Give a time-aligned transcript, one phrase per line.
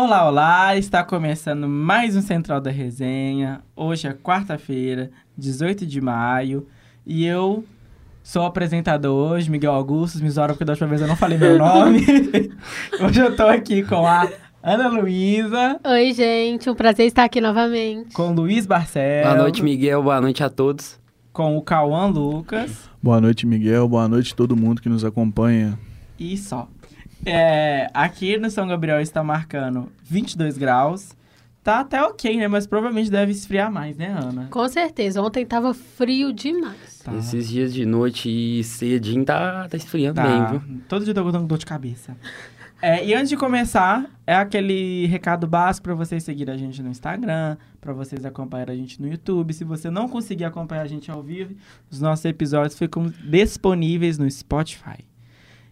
[0.00, 0.76] Olá, olá!
[0.76, 3.62] Está começando mais um Central da Resenha.
[3.74, 6.68] Hoje é quarta-feira, 18 de maio,
[7.04, 7.64] e eu
[8.22, 10.22] sou apresentador hoje, Miguel Augusto.
[10.22, 12.06] Me zoaram porque da última vez eu não falei meu nome.
[13.02, 14.28] hoje eu tô aqui com a
[14.62, 18.14] Ana Luísa, Oi, gente, um prazer estar aqui novamente.
[18.14, 20.00] com o Luiz Barcelos, Boa noite, Miguel.
[20.00, 20.96] Boa noite a todos.
[21.32, 23.88] com o Cauã Lucas Boa noite, Miguel.
[23.88, 25.76] Boa noite a todo mundo que nos acompanha.
[26.16, 26.68] e só.
[27.30, 31.16] É, aqui no São Gabriel está marcando 22 graus.
[31.62, 32.48] Tá até ok, né?
[32.48, 34.46] Mas provavelmente deve esfriar mais, né, Ana?
[34.50, 37.00] Com certeza, ontem tava frio demais.
[37.04, 37.14] Tá.
[37.16, 40.22] Esses dias de noite e cedinho tá, tá esfriando Tá.
[40.24, 40.80] bem, viu?
[40.88, 42.16] Todo dia eu tô com dor de cabeça.
[42.80, 46.88] É, e antes de começar, é aquele recado básico para vocês seguirem a gente no
[46.90, 49.52] Instagram, para vocês acompanharem a gente no YouTube.
[49.52, 51.54] Se você não conseguir acompanhar a gente ao vivo,
[51.90, 55.04] os nossos episódios ficam disponíveis no Spotify.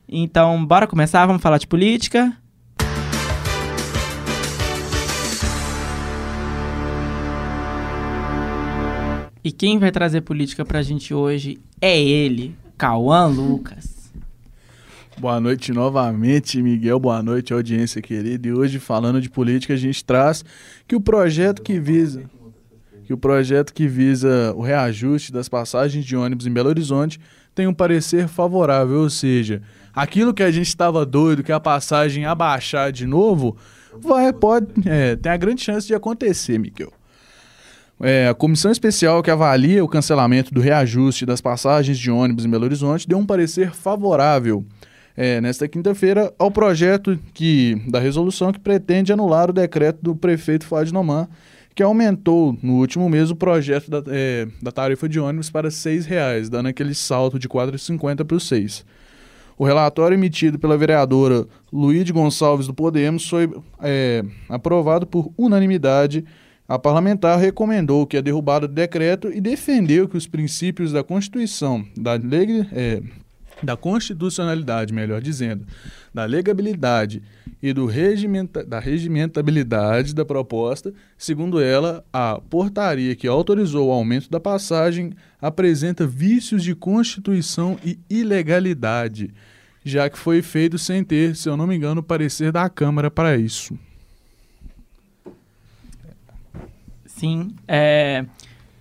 [0.08, 1.26] Então, bora começar?
[1.26, 2.32] Vamos falar de política?
[9.42, 14.12] E quem vai trazer política pra gente hoje é ele, Cauã Lucas.
[15.18, 17.00] Boa noite novamente, Miguel.
[17.00, 18.46] Boa noite, audiência querida.
[18.46, 20.44] E hoje, falando de política, a gente traz
[20.86, 22.28] que o projeto que visa
[23.06, 27.20] que o projeto que visa o reajuste das passagens de ônibus em Belo Horizonte
[27.54, 29.62] tem um parecer favorável, ou seja,
[29.96, 33.56] aquilo que a gente estava doido que a passagem ia baixar de novo,
[33.98, 36.92] vai pode é, tem a grande chance de acontecer, Miguel.
[37.98, 42.50] É, a comissão especial que avalia o cancelamento do reajuste das passagens de ônibus em
[42.50, 44.66] Belo Horizonte deu um parecer favorável
[45.16, 50.66] é, nesta quinta-feira ao projeto que, da resolução que pretende anular o decreto do prefeito
[50.66, 51.26] Fábio Noman,
[51.74, 55.74] que aumentou no último mês o projeto da, é, da tarifa de ônibus para R$
[55.74, 58.84] 6,00, dando aquele salto de R$ 4,50 para os 6.
[59.58, 66.24] O relatório emitido pela vereadora Luíde Gonçalves do Podemos foi é, aprovado por unanimidade.
[66.68, 71.86] A parlamentar recomendou que a derrubada do decreto e defendeu que os princípios da Constituição,
[71.96, 73.00] da lei, é,
[73.62, 75.66] da constitucionalidade, melhor dizendo,
[76.12, 77.22] da legabilidade
[77.62, 84.30] e do regimenta, da regimentabilidade da proposta, segundo ela, a portaria que autorizou o aumento
[84.30, 89.32] da passagem apresenta vícios de constituição e ilegalidade,
[89.84, 93.36] já que foi feito sem ter, se eu não me engano, parecer da Câmara para
[93.36, 93.78] isso.
[97.06, 98.26] Sim, é,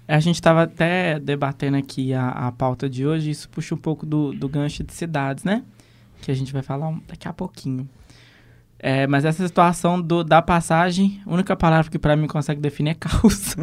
[0.08, 4.06] a gente estava até debatendo aqui a, a pauta de hoje, isso puxa um pouco
[4.06, 5.64] do, do gancho de cidades, né?
[6.22, 7.90] Que a gente vai falar daqui a pouquinho.
[8.78, 12.92] É, mas essa situação do, da passagem, a única palavra que para mim consegue definir
[12.92, 13.56] é caos.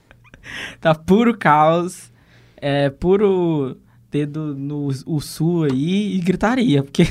[0.80, 2.10] tá puro caos,
[2.56, 3.76] é puro
[4.10, 7.04] dedo no o sul aí e gritaria, porque...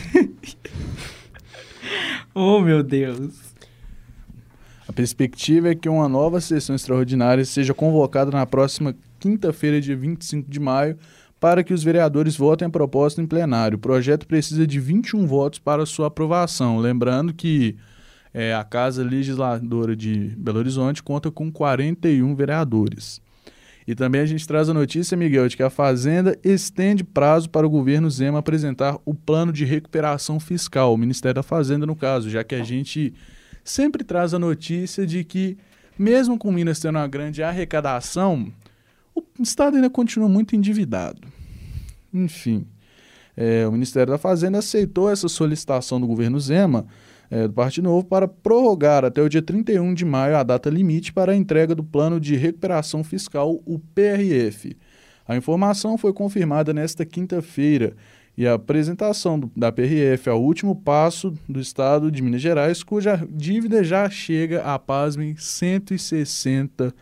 [2.33, 3.44] oh, meu Deus.
[4.87, 10.49] A perspectiva é que uma nova sessão extraordinária seja convocada na próxima quinta-feira, dia 25
[10.49, 10.97] de maio,
[11.39, 13.77] para que os vereadores votem a proposta em plenário.
[13.77, 16.77] O projeto precisa de 21 votos para sua aprovação.
[16.77, 17.75] Lembrando que
[18.33, 23.21] é, a Casa Legisladora de Belo Horizonte conta com 41 vereadores.
[23.87, 27.65] E também a gente traz a notícia, Miguel, de que a Fazenda estende prazo para
[27.65, 32.29] o governo Zema apresentar o plano de recuperação fiscal, o Ministério da Fazenda, no caso,
[32.29, 33.13] já que a gente
[33.65, 35.57] sempre traz a notícia de que,
[35.97, 38.53] mesmo com Minas tendo uma grande arrecadação,
[39.15, 41.27] o Estado ainda continua muito endividado.
[42.13, 42.67] Enfim,
[43.35, 46.85] é, o Ministério da Fazenda aceitou essa solicitação do governo Zema,
[47.29, 51.11] é, do Partido Novo, para prorrogar até o dia 31 de maio a data limite
[51.11, 54.77] para a entrega do Plano de Recuperação Fiscal, o PRF.
[55.27, 57.95] A informação foi confirmada nesta quinta-feira
[58.37, 62.83] e a apresentação do- da PRF é o último passo do Estado de Minas Gerais,
[62.83, 66.93] cuja dívida já chega a, pasmem, 160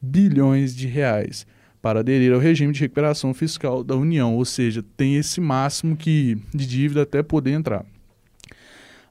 [0.00, 1.46] bilhões de reais
[1.80, 6.38] para aderir ao regime de recuperação fiscal da União, ou seja, tem esse máximo que,
[6.54, 7.84] de dívida até poder entrar.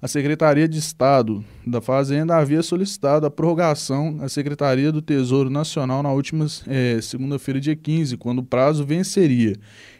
[0.03, 6.03] A Secretaria de Estado da Fazenda havia solicitado a prorrogação à Secretaria do Tesouro Nacional
[6.03, 9.55] na última eh, segunda-feira, dia 15, quando o prazo venceria.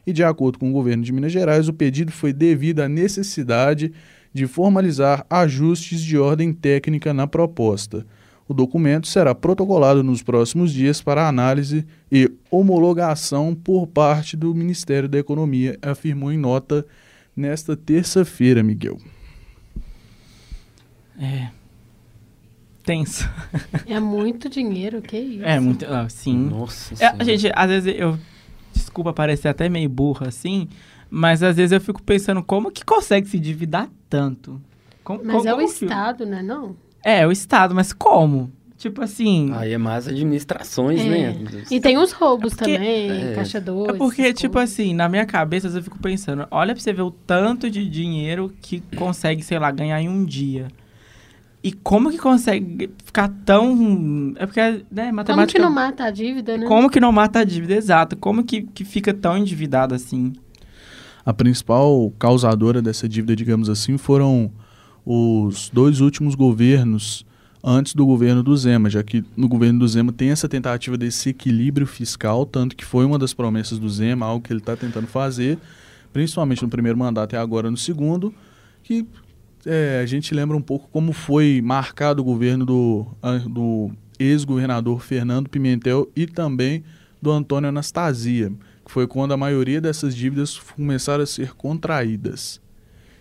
[0.06, 3.94] E, de acordo com o governo de Minas Gerais, o pedido foi devido à necessidade
[4.34, 8.06] de formalizar ajustes de ordem técnica na proposta.
[8.46, 15.08] O documento será protocolado nos próximos dias para análise e homologação por parte do Ministério
[15.08, 16.86] da Economia, afirmou em nota
[17.34, 18.98] nesta terça-feira, Miguel.
[21.20, 21.48] É.
[22.84, 23.30] Tenso.
[23.88, 25.44] É muito dinheiro, que isso?
[25.46, 25.86] É muito.
[25.86, 26.36] ah, sim.
[26.50, 27.24] Nossa É, Senhora.
[27.26, 28.18] gente, às vezes eu.
[28.74, 30.68] Desculpa parecer até meio burro assim,
[31.10, 34.60] mas às vezes eu fico pensando como que consegue se endividar tanto?
[35.04, 36.42] Como, Mas como- é o Estado, né?
[36.42, 36.76] Não?
[37.04, 38.52] É, o Estado, mas como?
[38.78, 39.52] Tipo assim.
[39.54, 41.06] Aí é mais administrações, É.
[41.34, 41.64] né?
[41.72, 43.34] E tem uns roubos porque- também, é.
[43.36, 43.90] caixa 2.
[43.90, 47.12] É porque, tipo assim, na minha cabeça eu fico pensando, olha pra você ver o
[47.12, 50.68] tanto de dinheiro que consegue, sei lá, ganhar em um dia.
[51.64, 54.34] E como que consegue ficar tão.
[54.36, 55.62] É porque, né, Como que matemática.
[55.62, 56.66] não mata a dívida, né?
[56.68, 57.74] Como que não mata a dívida?
[57.74, 58.18] Exato.
[58.18, 60.34] Como que, que fica tão endividado assim?
[61.26, 64.52] A principal causadora dessa dívida, digamos assim, foram
[65.06, 67.26] os dois últimos governos
[67.64, 71.30] antes do governo do Zema, já que no governo do Zema tem essa tentativa desse
[71.30, 75.08] equilíbrio fiscal, tanto que foi uma das promessas do Zema, algo que ele está tentando
[75.08, 75.58] fazer,
[76.12, 78.34] principalmente no primeiro mandato e agora no segundo,
[78.84, 79.06] que
[79.66, 83.08] é, a gente lembra um pouco como foi marcado o governo do,
[83.50, 86.84] do ex-governador Fernando Pimentel e também
[87.22, 88.52] do Antônio Anastasia,
[88.86, 92.62] que foi quando a maioria dessas dívidas começaram a ser contraídas.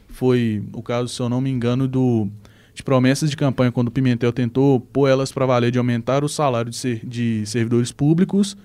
[0.08, 2.28] Foi o caso, se eu não me engano, do,
[2.74, 6.70] de promessas de campanha, quando Pimentel tentou pôr elas para valer de aumentar o salário
[6.70, 8.56] de, ser, de servidores públicos,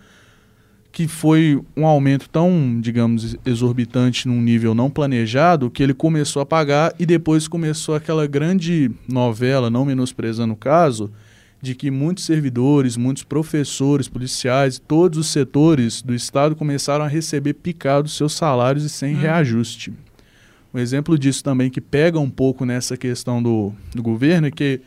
[0.97, 6.45] que foi um aumento tão, digamos, exorbitante num nível não planejado, que ele começou a
[6.45, 11.11] pagar e depois começou aquela grande novela, não menosprezando o caso,
[11.61, 17.53] de que muitos servidores, muitos professores, policiais, todos os setores do Estado começaram a receber
[17.53, 19.19] picados seus salários e sem Hum.
[19.19, 19.93] reajuste.
[20.73, 24.81] Um exemplo disso também que pega um pouco nessa questão do, do governo é que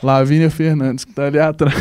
[0.00, 1.76] Lavínia Fernandes, que está ali atrás,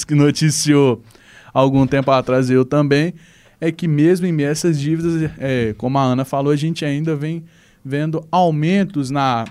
[0.02, 1.02] que noticiou
[1.52, 3.14] algum tempo atrás, eu também,
[3.60, 7.44] é que mesmo em essas dívidas, é, como a Ana falou, a gente ainda vem
[7.84, 9.44] vendo aumentos na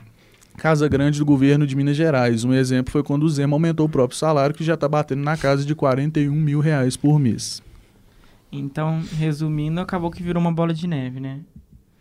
[0.58, 2.44] Casa Grande do governo de Minas Gerais.
[2.44, 5.38] Um exemplo foi quando o Zema aumentou o próprio salário, que já está batendo na
[5.38, 7.62] casa de 41 mil reais por mês.
[8.52, 11.40] Então, resumindo, acabou que virou uma bola de neve, né?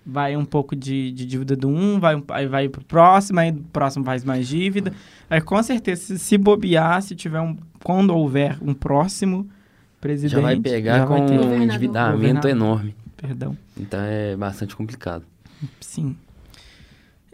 [0.04, 3.62] Vai um pouco de, de dívida do um, vai, aí vai pro próximo, aí o
[3.70, 4.92] próximo faz mais dívida.
[5.28, 7.56] Aí com certeza, se, se bobear, se tiver um.
[7.84, 9.46] Quando houver um próximo
[10.00, 10.32] presidente.
[10.36, 12.50] Já vai pegar já vai com ter- um endividamento Governador.
[12.50, 12.94] enorme.
[13.16, 13.56] Perdão.
[13.76, 15.24] Então é bastante complicado.
[15.80, 16.16] Sim.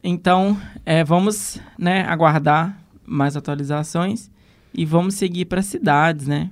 [0.03, 4.31] Então, é, vamos né, aguardar mais atualizações
[4.73, 6.51] e vamos seguir para cidades, né?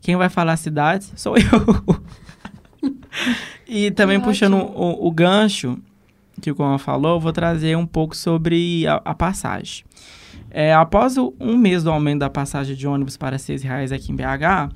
[0.00, 2.02] Quem vai falar cidades sou eu.
[3.66, 5.78] e também Que puxando o, o gancho
[6.40, 9.84] que o Coman falou, vou trazer um pouco sobre a, a passagem.
[10.50, 14.12] É, após o- um mês do aumento da passagem de ônibus para 6 reais aqui
[14.12, 14.70] em BH,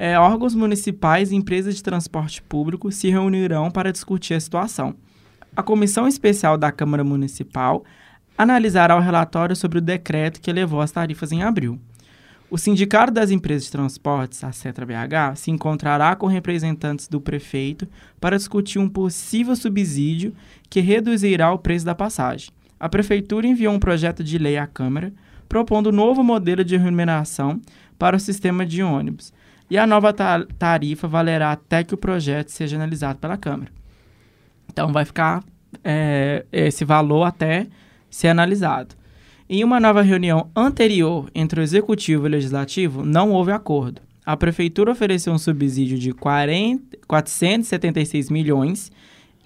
[0.00, 4.94] é, órgãos municipais e empresas de transporte público se reunirão para discutir a situação.
[5.56, 7.84] A Comissão Especial da Câmara Municipal
[8.36, 11.80] analisará o relatório sobre o decreto que elevou as tarifas em abril.
[12.48, 17.88] O Sindicato das Empresas de Transportes, a Cetra BH, se encontrará com representantes do prefeito
[18.20, 20.32] para discutir um possível subsídio
[20.70, 22.50] que reduzirá o preço da passagem.
[22.78, 25.12] A prefeitura enviou um projeto de lei à Câmara
[25.48, 27.60] propondo um novo modelo de remuneração
[27.98, 29.32] para o sistema de ônibus,
[29.70, 33.70] e a nova ta- tarifa valerá até que o projeto seja analisado pela Câmara.
[34.68, 35.42] Então vai ficar
[35.84, 37.66] é, esse valor até
[38.10, 38.94] ser analisado.
[39.48, 44.02] Em uma nova reunião anterior entre o Executivo e o Legislativo, não houve acordo.
[44.24, 48.92] A Prefeitura ofereceu um subsídio de 40, 476 milhões,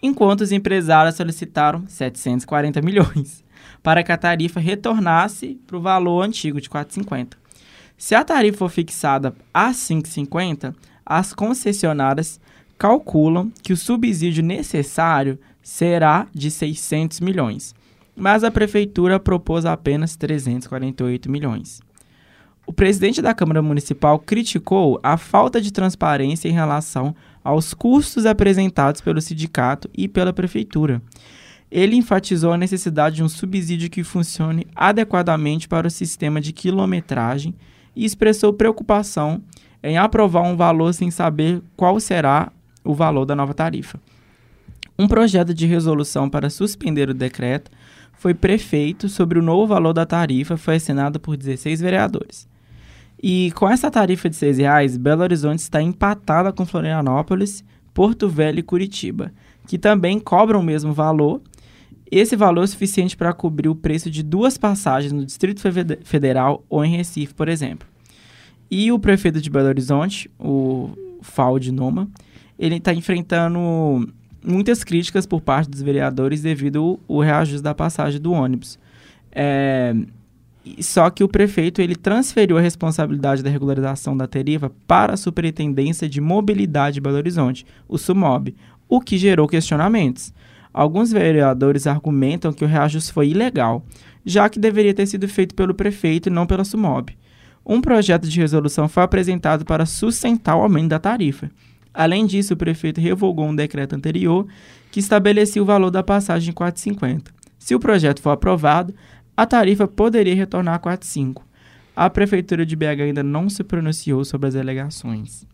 [0.03, 3.44] enquanto os empresários solicitaram 740 milhões,
[3.81, 7.35] para que a tarifa retornasse para o valor antigo de 4,50.
[8.03, 10.75] Se a tarifa for fixada a 5,50,
[11.06, 12.41] as concessionárias
[12.77, 17.73] calculam que o subsídio necessário será de 600 milhões,
[18.17, 21.81] mas a prefeitura propôs apenas 348 milhões.
[22.67, 29.01] O presidente da Câmara Municipal criticou a falta de transparência em relação aos custos apresentados
[29.01, 31.01] pelo sindicato e pela prefeitura.
[31.71, 37.55] Ele enfatizou a necessidade de um subsídio que funcione adequadamente para o sistema de quilometragem
[37.94, 39.43] e expressou preocupação
[39.82, 42.53] em aprovar um valor sem saber qual será
[42.84, 44.01] o valor da nova tarifa.
[44.99, 47.70] Um projeto de resolução para suspender o decreto
[48.13, 52.46] foi prefeito sobre o novo valor da tarifa, foi assinado por 16 vereadores.
[53.22, 58.58] E com essa tarifa de 6 reais, Belo Horizonte está empatada com Florianópolis, Porto Velho
[58.58, 59.32] e Curitiba,
[59.67, 61.41] que também cobram o mesmo valor.
[62.15, 65.63] Esse valor é suficiente para cobrir o preço de duas passagens no Distrito
[66.05, 67.89] Federal ou em Recife, por exemplo.
[68.71, 70.91] E o prefeito de Belo Horizonte, o
[71.23, 72.07] Falde Noma,
[72.59, 74.07] ele está enfrentando
[74.45, 78.79] muitas críticas por parte dos vereadores devido ao, reajuste da passagem do ônibus.
[79.31, 79.95] É,
[80.81, 86.07] só que o prefeito ele transferiu a responsabilidade da regularização da tarifa para a Superintendência
[86.07, 88.55] de Mobilidade de Belo Horizonte, o SUMOB,
[88.87, 90.31] o que gerou questionamentos.
[90.72, 93.84] Alguns vereadores argumentam que o reajuste foi ilegal,
[94.24, 97.17] já que deveria ter sido feito pelo prefeito e não pela Sumob.
[97.64, 101.50] Um projeto de resolução foi apresentado para sustentar o aumento da tarifa.
[101.94, 104.46] Além disso, o prefeito revogou um decreto anterior
[104.91, 107.29] que estabelecia o valor da passagem em 4,50.
[107.58, 108.94] Se o projeto for aprovado,
[109.36, 111.43] a tarifa poderia retornar a 4,5.
[111.94, 115.46] A prefeitura de BH ainda não se pronunciou sobre as alegações.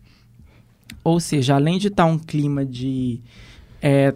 [1.03, 3.19] Ou seja, além de estar um clima de
[3.81, 4.13] é,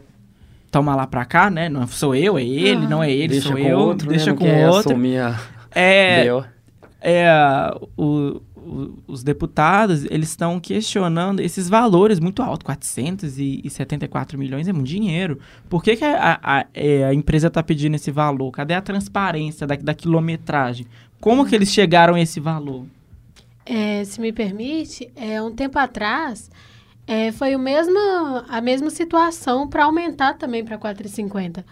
[0.73, 1.69] toma lá pra cá, né?
[1.69, 2.89] Não sou eu, é ele, Ah.
[2.89, 4.37] não é ele, deixa sou com eu, outro, deixa né?
[4.37, 4.91] Com quer outro.
[4.91, 5.39] assumir a
[5.75, 6.25] É,
[7.01, 7.27] é,
[7.97, 14.87] o- o- os deputados, eles estão questionando esses valores muito altos, 474 milhões é muito
[14.87, 15.39] dinheiro.
[15.69, 18.51] Por que, que a, a- é, a empresa está pedindo esse valor?
[18.51, 20.85] Cadê a transparência da, da quilometragem?
[21.19, 22.85] Como que eles chegaram a esse valor?
[23.65, 26.49] É, se me permite, é, um tempo atrás
[27.05, 27.97] é, foi o mesmo,
[28.47, 31.63] a mesma situação para aumentar também para 4,50.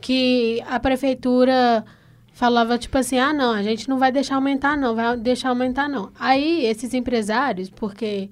[0.00, 1.84] Que a prefeitura
[2.32, 5.88] falava tipo assim, ah não, a gente não vai deixar aumentar não, vai deixar aumentar
[5.88, 6.10] não.
[6.18, 8.30] Aí esses empresários, porque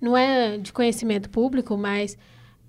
[0.00, 2.16] não é de conhecimento público, mas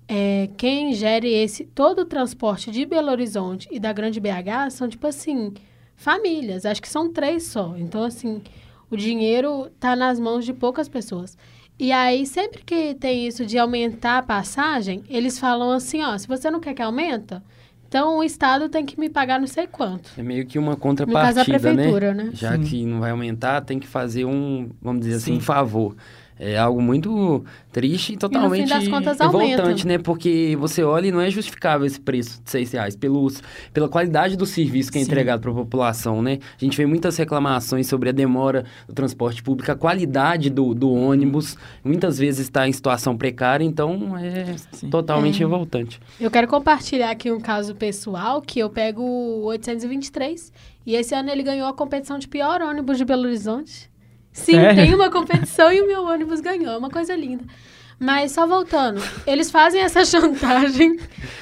[0.08, 4.88] é, quem gere esse todo o transporte de Belo Horizonte e da Grande BH são
[4.88, 5.52] tipo assim
[5.94, 7.76] famílias, acho que são três só.
[7.76, 8.42] Então assim
[8.90, 11.36] o dinheiro está nas mãos de poucas pessoas.
[11.80, 16.28] E aí, sempre que tem isso de aumentar a passagem, eles falam assim, ó, se
[16.28, 17.42] você não quer que aumenta,
[17.88, 20.10] então o Estado tem que me pagar não sei quanto.
[20.18, 21.58] É meio que uma No caso, a contrapartida, né?
[21.74, 22.30] prefeitura, né?
[22.34, 22.64] Já Sim.
[22.64, 25.38] que não vai aumentar, tem que fazer um, vamos dizer assim, Sim.
[25.38, 25.96] um favor.
[26.42, 29.84] É algo muito triste e totalmente das contas, revoltante, aumenta.
[29.88, 29.98] né?
[29.98, 33.42] Porque você olha e não é justificável esse preço de 6 reais pelos,
[33.74, 35.06] pela qualidade do serviço que é Sim.
[35.06, 36.38] entregado para a população, né?
[36.60, 40.90] A gente vê muitas reclamações sobre a demora do transporte público, a qualidade do, do
[40.90, 44.88] ônibus, muitas vezes está em situação precária, então é Sim.
[44.88, 45.38] totalmente É.
[45.40, 46.00] revoltante.
[46.18, 50.52] Eu quero compartilhar aqui um caso pessoal que eu pego o 823
[50.86, 53.90] e esse ano ele ganhou a competição de pior ônibus de Belo Horizonte.
[54.32, 54.76] Sim, Sério?
[54.76, 57.44] tem uma competição e o meu ônibus ganhou, é uma coisa linda.
[57.98, 60.98] Mas só voltando, eles fazem essa chantagem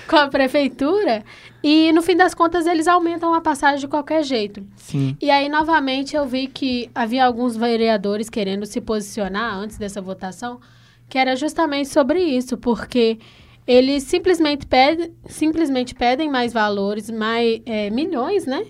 [0.08, 1.24] com a prefeitura
[1.62, 4.64] e no fim das contas eles aumentam a passagem de qualquer jeito.
[4.76, 5.16] Sim.
[5.20, 10.60] E aí, novamente, eu vi que havia alguns vereadores querendo se posicionar antes dessa votação,
[11.08, 13.18] que era justamente sobre isso, porque
[13.66, 18.64] eles simplesmente pedem, simplesmente pedem mais valores, mais é, milhões, né?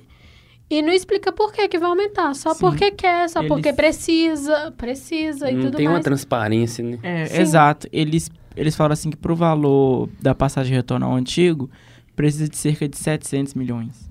[0.71, 2.61] E não explica por que, que vai aumentar, só Sim.
[2.61, 6.05] porque quer, só Eles- porque precisa, precisa e Não tudo tem uma mais.
[6.05, 6.99] transparência, né?
[7.03, 7.89] É, exato.
[7.91, 11.71] Eles, eles falam assim que pro valor da passagem de retorno ao antigo,
[12.15, 14.11] precisa de cerca de 700 milhões.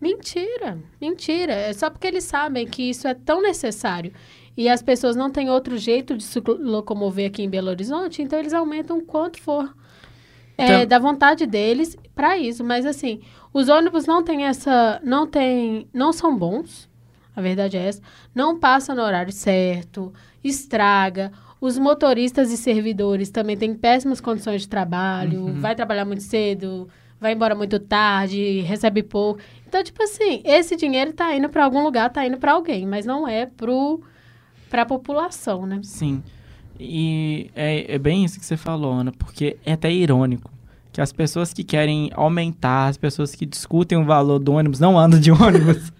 [0.00, 1.52] Mentira, mentira.
[1.52, 4.12] É só porque eles sabem que isso é tão necessário
[4.56, 8.38] e as pessoas não têm outro jeito de se locomover aqui em Belo Horizonte, então
[8.38, 9.72] eles aumentam o quanto for
[10.58, 12.64] é, Então- da vontade deles para isso.
[12.64, 13.20] Mas assim,
[13.52, 16.88] os ônibus não têm essa, não tem, não são bons.
[17.34, 18.02] A verdade é essa.
[18.34, 21.32] Não passa no horário certo, estraga.
[21.60, 25.46] Os motoristas e servidores também têm péssimas condições de trabalho.
[25.46, 25.60] Uhum.
[25.60, 26.88] Vai trabalhar muito cedo,
[27.20, 29.40] vai embora muito tarde, recebe pouco.
[29.66, 33.06] Então, tipo assim, esse dinheiro tá indo para algum lugar, tá indo para alguém, mas
[33.06, 34.00] não é pro
[34.68, 35.80] para a população, né?
[35.82, 36.22] Sim.
[36.80, 40.50] E é, é bem isso que você falou, Ana, porque é até irônico
[40.92, 44.98] que as pessoas que querem aumentar, as pessoas que discutem o valor do ônibus não
[44.98, 45.90] andam de ônibus.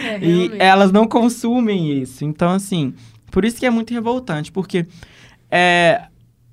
[0.00, 2.24] É, e elas não consumem isso.
[2.24, 2.94] Então, assim,
[3.30, 4.86] por isso que é muito revoltante, porque
[5.50, 6.02] é,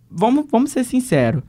[0.10, 1.44] vamos, vamos ser sinceros.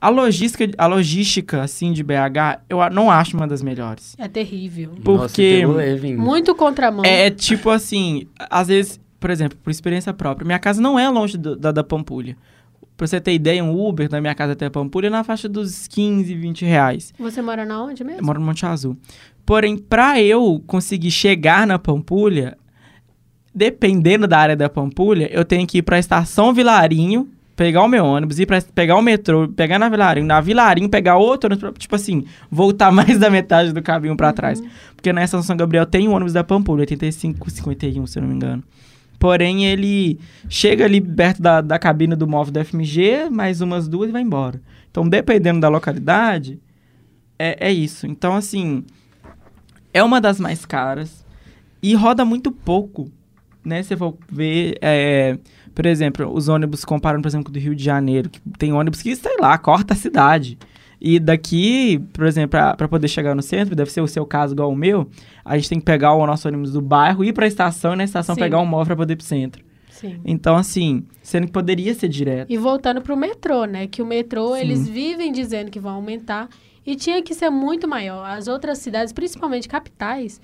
[0.00, 4.14] A logística, a logística, assim, de BH, eu não acho uma das melhores.
[4.18, 4.90] É terrível.
[5.02, 5.64] Nossa, Porque-
[6.02, 6.16] hein?
[6.16, 7.02] Muito contramão.
[7.06, 11.38] É tipo assim, às vezes, por exemplo, por experiência própria, minha casa não é longe
[11.38, 12.36] do- da, da Pampulha.
[12.96, 15.48] Pra você ter ideia, um Uber da minha casa até a Pampulha é na faixa
[15.48, 17.12] dos 15, 20 reais.
[17.18, 18.20] Você mora na onde mesmo?
[18.20, 18.96] Eu moro no Monte Azul.
[19.44, 22.56] Porém, pra eu conseguir chegar na Pampulha,
[23.54, 28.04] dependendo da área da Pampulha, eu tenho que ir pra estação Vilarinho, pegar o meu
[28.04, 31.72] ônibus, ir pra pegar o metrô, pegar na Vilarinho, na Vilarinho, pegar outro ônibus, pra,
[31.72, 34.62] tipo assim, voltar mais da metade do caminho pra trás.
[34.94, 38.28] Porque na estação São Gabriel tem um ônibus da Pampulha, 85, 51, se eu não
[38.28, 38.62] me engano.
[39.24, 44.10] Porém, ele chega ali perto da, da cabine do móvel da FMG, mais umas duas
[44.10, 44.60] e vai embora.
[44.90, 46.60] Então, dependendo da localidade,
[47.38, 48.06] é, é isso.
[48.06, 48.84] Então, assim,
[49.94, 51.24] é uma das mais caras
[51.82, 53.10] e roda muito pouco,
[53.64, 53.82] né?
[53.82, 55.38] Se for ver, é,
[55.74, 59.16] por exemplo, os ônibus comparando, por exemplo, do Rio de Janeiro, que tem ônibus que,
[59.16, 60.58] sei lá, corta a cidade.
[61.06, 64.70] E daqui, por exemplo, para poder chegar no centro, deve ser o seu caso igual
[64.70, 65.06] o meu,
[65.44, 67.96] a gente tem que pegar o nosso ônibus do bairro, ir para a estação e
[67.96, 68.40] na estação Sim.
[68.40, 69.62] pegar um móvel para poder ir pro centro.
[69.90, 70.18] Sim.
[70.24, 72.50] Então, assim, sendo que poderia ser direto.
[72.50, 73.86] E voltando pro metrô, né?
[73.86, 74.60] Que o metrô, Sim.
[74.62, 76.48] eles vivem dizendo que vão aumentar
[76.86, 78.24] e tinha que ser muito maior.
[78.26, 80.40] As outras cidades, principalmente capitais,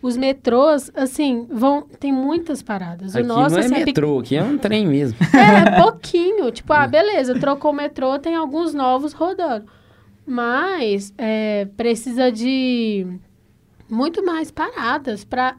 [0.00, 3.14] os metrôs, assim, vão tem muitas paradas.
[3.14, 5.18] O Aqui nosso não é assim, pequ- metrô, aqui é um trem mesmo.
[5.34, 6.52] É, pouquinho.
[6.52, 9.64] Tipo, ah, beleza, trocou o metrô, tem alguns novos rodando.
[10.26, 13.06] Mas é, precisa de
[13.88, 15.56] muito mais paradas para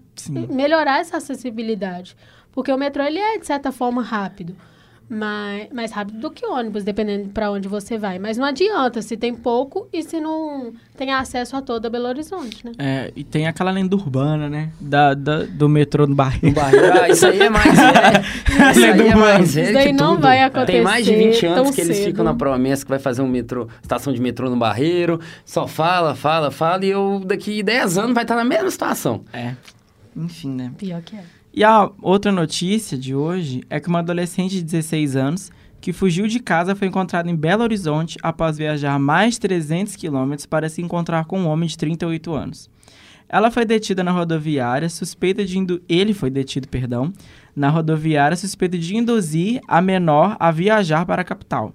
[0.49, 2.15] melhorar essa acessibilidade.
[2.51, 4.55] Porque o metrô, ele é, de certa forma, rápido.
[5.07, 8.17] Mas, mais rápido do que o ônibus, dependendo para onde você vai.
[8.17, 12.65] Mas não adianta se tem pouco e se não tem acesso a toda Belo Horizonte,
[12.65, 12.71] né?
[12.79, 14.71] É, e tem aquela lenda urbana, né?
[14.81, 16.49] Da, da- do metrô no barril.
[16.49, 16.79] No barril.
[17.01, 18.25] Ah, isso aí é mais velho.
[18.71, 20.21] Isso aí é mais velho Isso daí não tudo.
[20.23, 22.05] vai acontecer Tem mais de 20 anos que eles cedo.
[22.07, 25.19] ficam na promessa que vai fazer um metrô, estação de metrô no barreiro.
[25.45, 26.83] Só fala, fala, fala.
[26.83, 29.23] E eu, daqui 10 anos, vai estar na mesma situação.
[29.31, 29.53] É.
[30.15, 30.71] Enfim, né?
[30.77, 31.23] Pior que é.
[31.57, 36.27] E a outra notícia de hoje é que uma adolescente de 16 anos que fugiu
[36.27, 40.81] de casa foi encontrada em Belo Horizonte após viajar mais de 300 quilômetros para se
[40.81, 42.69] encontrar com um homem de 38 anos.
[43.29, 45.81] Ela foi detida na rodoviária, suspeita de indu...
[45.87, 47.13] ele foi detido, perdão,
[47.55, 51.73] na rodoviária suspeita de induzir a menor a viajar para a capital.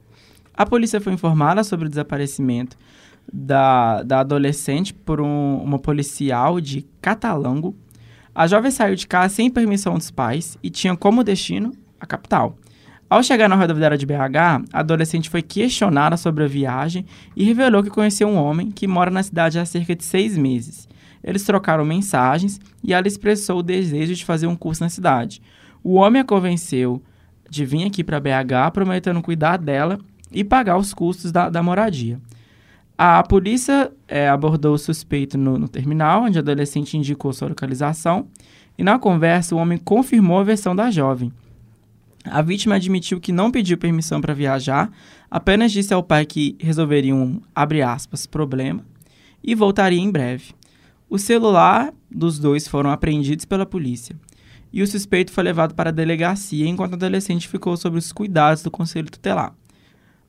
[0.55, 2.77] A polícia foi informada sobre o desaparecimento
[3.33, 7.75] da, da adolescente por um- uma policial de Catalango.
[8.35, 12.57] A jovem saiu de casa sem permissão dos pais e tinha como destino a capital.
[13.09, 14.13] Ao chegar na rodoviária de BH,
[14.73, 19.11] a adolescente foi questionada sobre a viagem e revelou que conheceu um homem que mora
[19.11, 20.89] na cidade há cerca de seis meses.
[21.23, 25.43] Eles trocaram mensagens e ela expressou o desejo de fazer um curso na cidade.
[25.83, 27.03] O homem a convenceu
[27.49, 29.99] de vir aqui para BH, prometendo cuidar dela
[30.31, 32.21] e pagar os custos da, da moradia.
[33.03, 38.29] A polícia eh, abordou o suspeito no, no terminal, onde a adolescente indicou sua localização,
[38.77, 41.33] e na conversa o homem confirmou a versão da jovem.
[42.27, 44.93] A vítima admitiu que não pediu permissão para viajar,
[45.31, 48.85] apenas disse ao pai que resolveria um, abre aspas, problema,
[49.43, 50.53] e voltaria em breve.
[51.09, 54.15] O celular dos dois foram apreendidos pela polícia,
[54.71, 58.63] e o suspeito foi levado para a delegacia enquanto a adolescente ficou sob os cuidados
[58.63, 59.55] do conselho tutelar.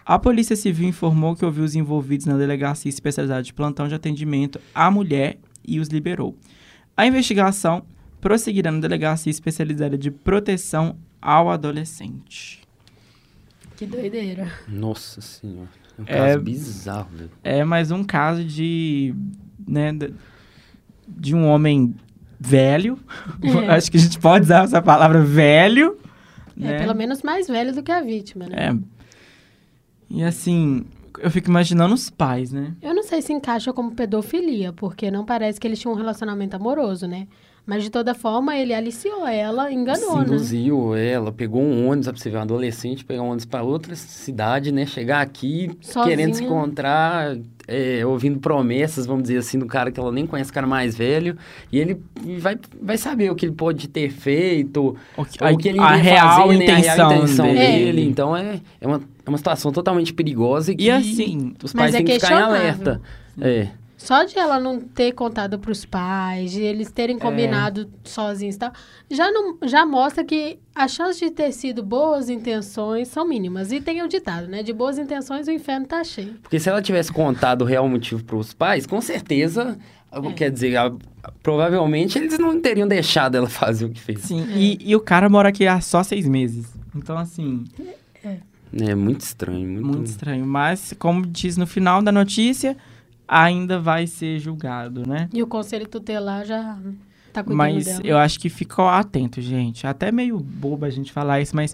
[0.06, 4.60] A Polícia Civil informou que ouviu os envolvidos na delegacia especializada de plantão de atendimento
[4.74, 6.36] à mulher e os liberou.
[6.98, 7.84] A investigação
[8.20, 12.62] prosseguirá na delegacia especializada de proteção ao adolescente.
[13.78, 14.52] Que doideira.
[14.68, 15.70] Nossa senhora.
[15.98, 17.32] É um É- caso bizarro, velho.
[17.44, 19.14] É mais um caso de,
[19.68, 20.14] né, de,
[21.08, 21.94] de um homem
[22.40, 22.98] velho.
[23.42, 23.70] É.
[23.76, 25.98] Acho que a gente pode usar essa palavra velho.
[26.60, 26.80] É, né?
[26.80, 28.56] pelo menos mais velho do que a vítima, né?
[28.70, 29.01] É.
[30.14, 30.86] E assim,
[31.20, 32.74] eu fico imaginando os pais, né?
[32.82, 36.56] Eu não sei se encaixa como pedofilia, porque não parece que eles tinham um relacionamento
[36.56, 37.28] amoroso, né?
[37.66, 40.24] Mas de toda forma, ele aliciou ela, enganou, né?
[40.24, 43.96] Induziu ela, pegou um ônibus, pra você ver, um adolescente pegar um ônibus pra outra
[43.96, 44.86] cidade, né?
[44.86, 46.06] Chegar aqui, Sozinha.
[46.06, 50.50] querendo se encontrar, é, ouvindo promessas, vamos dizer assim, do cara que ela nem conhece,
[50.52, 51.38] o cara mais velho.
[51.72, 52.00] E ele
[52.40, 55.80] vai, vai saber o que ele pode ter feito, O que- ou o que ele
[55.80, 56.64] a real fazer, né?
[56.66, 57.60] intenção, a real intenção dele.
[57.60, 58.02] dele.
[58.10, 61.94] Então é, é, uma, é uma situação totalmente perigosa e que E assim, os pais
[61.94, 63.02] é têm que ficar em alerta.
[63.40, 63.68] É.
[64.04, 66.92] Só de ela não ter contado pros pais, de eles É.
[66.92, 68.72] terem combinado sozinhos e tal,
[69.10, 73.72] já, não, já mostra que a chance de ter sido boas intenções são mínimas.
[73.72, 74.64] E tem o ditado, né?
[74.64, 76.34] De boas intenções o inferno tá cheio.
[76.42, 79.78] Porque se ela tivesse contado o real motivo para os pais, com certeza,
[80.36, 80.92] quer dizer, a-
[81.44, 84.22] provavelmente eles não teriam deixado ela fazer o que fez.
[84.22, 84.46] sim.
[84.56, 86.66] E, e o cara mora aqui há só seis meses.
[86.96, 87.64] Então, assim,
[88.74, 90.46] É muito estranho, muito, muito estranho.
[90.46, 92.76] Mas, como diz no final da notícia,
[93.32, 95.30] ainda vai ser julgado, né?
[95.34, 96.78] E o conselho tutelar já
[97.32, 98.02] tá cuidando Mas dela.
[98.04, 99.88] eu acho que ficou atento, gente.
[99.88, 101.74] Até meio bobo a gente falar isso, mas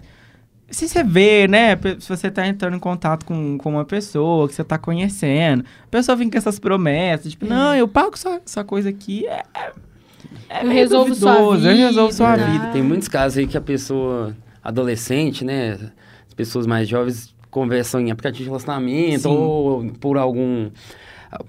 [0.70, 1.76] se você vê, né?
[1.98, 5.88] Se você tá entrando em contato com, com uma pessoa que você tá conhecendo, a
[5.88, 9.72] pessoa vem com essas promessas, tipo, não, eu pago sua, sua coisa aqui, é, é-
[10.50, 12.66] é Eu resolvo sua duvidoso, eu resolvo sua vida, vida.
[12.72, 15.72] Tem muitos casos aí que a pessoa adolescente, né,
[16.28, 19.28] as pessoas mais jovens conversam em aplicativo de relacionamento Sim.
[19.28, 20.70] ou por algum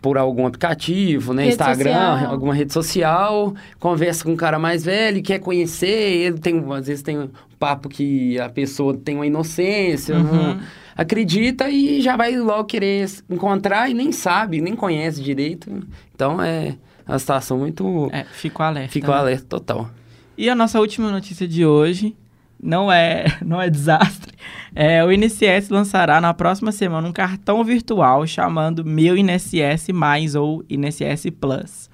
[0.02, 2.32] por algum aplicativo, né, Rede Instagram, social.
[2.32, 7.02] alguma rede social, conversa com um cara mais velho, quer conhecer, ele tem às vezes
[7.04, 10.60] tem um papo que a pessoa tem uma inocência, Uhum.
[10.96, 15.72] acredita e já vai logo querer encontrar e nem sabe, nem conhece direito.
[16.14, 16.76] Então é
[17.08, 18.92] uma situação muito É, ficou alerta.
[18.92, 19.20] ficou né?
[19.20, 19.90] alerta total.
[20.38, 22.16] E a nossa última notícia de hoje
[22.62, 24.34] não é, não é desastre.
[24.76, 30.64] É, o INSS lançará na próxima semana um cartão virtual chamando Meu INSS Mais ou
[30.70, 31.90] INSS Plus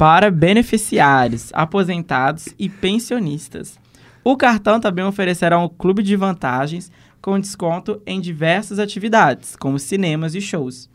[0.00, 3.78] para beneficiários, aposentados e pensionistas.
[4.24, 10.34] O cartão também oferecerá um clube de vantagens com desconto em diversas atividades, como cinemas
[10.34, 10.88] e shows.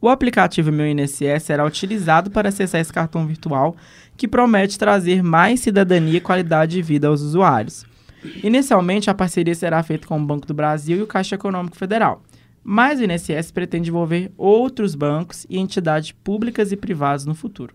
[0.00, 3.74] O aplicativo Meu INSS será utilizado para acessar esse cartão virtual,
[4.16, 7.84] que promete trazer mais cidadania e qualidade de vida aos usuários.
[8.42, 12.22] Inicialmente, a parceria será feita com o Banco do Brasil e o Caixa Econômico Federal,
[12.62, 17.74] mas o INSS pretende envolver outros bancos e entidades públicas e privadas no futuro.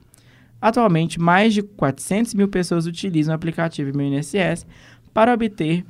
[0.62, 4.66] Atualmente, mais de 400 mil pessoas utilizam o aplicativo Meu INSS
[5.14, 5.86] para obter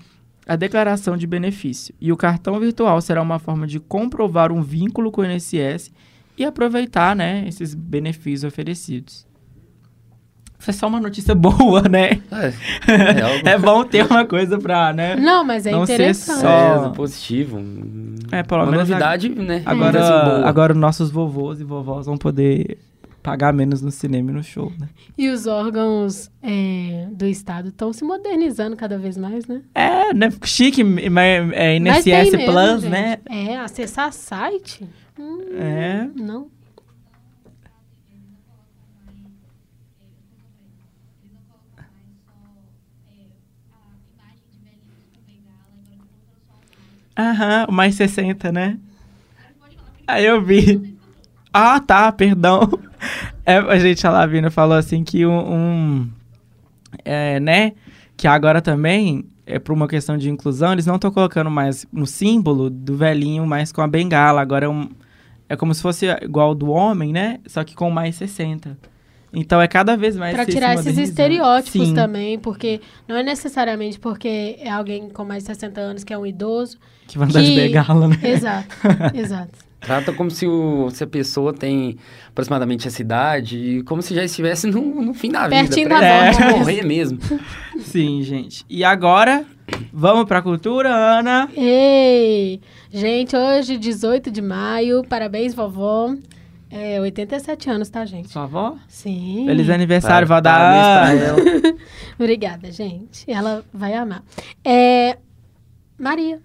[0.47, 5.11] a declaração de benefício, e o cartão virtual será uma forma de comprovar um vínculo
[5.11, 5.91] com o INSS
[6.37, 9.27] e aproveitar, né, esses benefícios oferecidos.
[10.59, 12.19] Foi só uma notícia boa, né?
[12.31, 12.53] É,
[12.91, 15.15] é algo É bom ter uma coisa pra, né?
[15.15, 16.39] Não, mas é Não ser interessante.
[16.41, 17.59] só- é, positivo.
[18.31, 19.61] É, pelo uma menos novidade, né?
[19.65, 20.47] Agora, boa.
[20.47, 22.77] agora nossos vovôs e vovós vão poder
[23.23, 24.87] pagar menos no cinema e no show, né?
[25.17, 29.61] E os órgãos é, do Estado estão se modernizando cada vez mais, né?
[29.75, 30.29] É, né?
[30.43, 32.89] Chique, mas é Mas tem INSS mesmo, Plus, gente.
[32.89, 33.17] né?
[33.29, 34.87] É, acessar site?
[35.19, 36.07] Hum, É.
[36.15, 36.47] Não.
[47.17, 48.77] Aham, o mais 60, né?
[50.07, 50.95] Aí eu vi.
[51.53, 52.61] Ah, tá, perdão.
[53.45, 55.53] É, a gente, a Lavina falou assim que um...
[55.53, 56.09] um-
[57.05, 57.73] é, né?
[58.17, 62.05] Que agora também, é por uma questão de inclusão, eles não estão colocando mais no
[62.05, 64.41] símbolo do velhinho, mais com a bengala.
[64.41, 64.89] Agora é um...
[65.47, 67.39] É como se fosse igual do homem, né?
[67.47, 68.77] Só que com mais 60.
[69.39, 71.93] Então é cada vez mais Pra se tirar esses estereótipos Sim.
[71.93, 76.17] também, porque não é necessariamente porque é alguém com mais de 60 anos que é
[76.17, 76.77] um idoso.
[77.07, 78.17] Que vai andar de que- bengala, né?
[78.23, 78.67] Exato,
[79.13, 79.67] exato.
[79.79, 81.97] Trata como se, o- se a pessoa tem
[82.29, 85.89] aproximadamente essa idade, e como se já estivesse no, no fim da Pertinho vida.
[85.89, 87.19] da pra morte ela morrer mesmo.
[87.79, 88.65] Sim, gente.
[88.67, 89.45] E agora,
[89.93, 91.47] vamos pra cultura, Ana.
[91.55, 92.59] Ei!
[92.91, 96.15] Gente, hoje, 18 de maio, parabéns, vovó.
[96.69, 98.29] É, 87 anos, tá, gente?
[98.29, 98.77] Sua avó?
[98.87, 99.45] Sim.
[99.47, 101.41] Feliz aniversário, vó da Parabéns pra Ana.
[101.69, 101.77] ela.
[102.19, 103.29] Obrigada, gente.
[103.29, 104.21] Ela vai amar.
[104.65, 105.17] É,
[105.97, 106.41] Maria.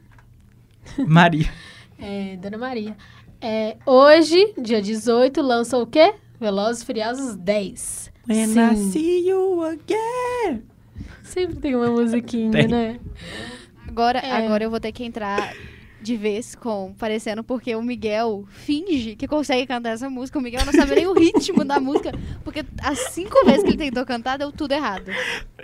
[1.07, 1.49] Maria.
[2.05, 2.97] É, Dona Maria.
[3.41, 6.15] É, hoje, dia 18, lança o quê?
[6.41, 8.11] Velozes Furiosos 10.
[8.29, 8.61] When Sim.
[8.61, 10.63] I see you again.
[11.23, 12.67] Sempre tem uma musiquinha, Tem.
[12.67, 12.99] né?
[13.87, 14.33] Agora, É.
[14.33, 15.55] agora eu vou ter que entrar
[16.03, 20.39] de vez com parecendo porque o Miguel finge que consegue cantar essa música.
[20.39, 22.13] O Miguel não sabe nem o ritmo da música,
[22.45, 25.07] porque as cinco vezes que ele tentou cantar deu tudo errado.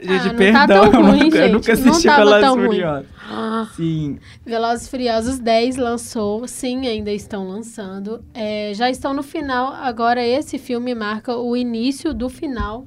[0.01, 1.53] Gente, Ah, não tá perdão, tão eu ruim, nunca, eu gente.
[1.53, 2.69] nunca Não assisti tava Velozes tão e ruim.
[2.69, 3.07] Furiosos.
[3.31, 4.19] Ah, Sim.
[4.47, 8.25] Velozes e Furiosos 10 lançou, sim, ainda estão lançando.
[8.33, 9.73] É, já estão no final.
[9.73, 12.87] Agora, esse filme marca o início do final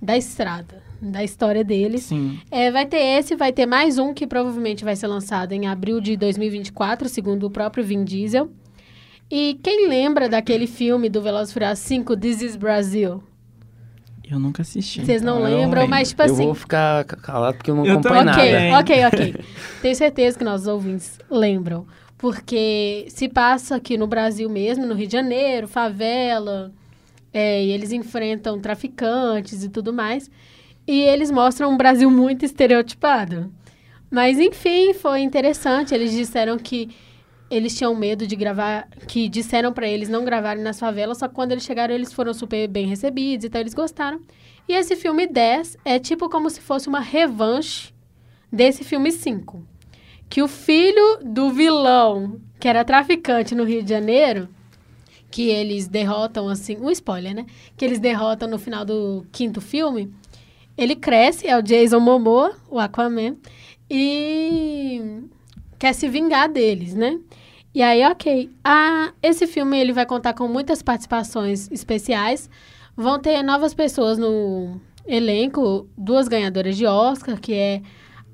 [0.00, 2.04] da estrada, da história deles.
[2.04, 2.38] Sim.
[2.50, 6.00] É, vai ter esse, vai ter mais um que provavelmente vai ser lançado em abril
[6.00, 8.50] de 2024, segundo o próprio Vin Diesel.
[9.30, 13.22] E quem lembra daquele filme do Velozes e Furiosos 5, This is Brasil?
[14.28, 15.04] Eu nunca assisti.
[15.04, 15.88] Vocês não então eu lembram, lembro.
[15.96, 16.44] mas tipo eu assim...
[16.46, 18.70] vou ficar ca- calado porque eu não Eu acompanho também.
[18.70, 18.80] nada.
[18.80, 19.44] Ok, ok, ok.
[19.82, 21.86] Tenho certeza que nossos ouvintes lembram.
[22.18, 26.72] Porque se passa aqui no Brasil mesmo, no Rio de Janeiro, favela,
[27.32, 30.28] é, e eles enfrentam traficantes e tudo mais.
[30.86, 33.52] E eles mostram um Brasil muito estereotipado.
[34.10, 35.94] Mas, enfim, foi interessante.
[35.94, 36.90] Eles disseram que
[37.50, 41.34] eles tinham medo de gravar, que disseram pra eles não gravarem nas favelas, só que
[41.34, 44.20] quando eles chegaram eles foram super bem recebidos, então eles gostaram.
[44.68, 47.92] E esse filme 10 é tipo como se fosse uma revanche
[48.52, 49.64] desse filme 5.
[50.28, 54.48] Que o filho do vilão, que era traficante no Rio de Janeiro,
[55.30, 57.46] que eles derrotam assim, um spoiler, né?
[57.76, 60.12] Que eles derrotam no final do quinto filme,
[60.76, 63.36] ele cresce, é o Jason Momoa, o Aquaman,
[63.90, 65.22] e
[65.78, 67.18] quer se vingar deles, né?
[67.74, 68.50] E aí, ok.
[68.64, 72.48] Ah, esse filme ele vai contar com muitas participações especiais.
[72.96, 77.82] Vão ter novas pessoas no elenco, duas ganhadoras de Oscar, que é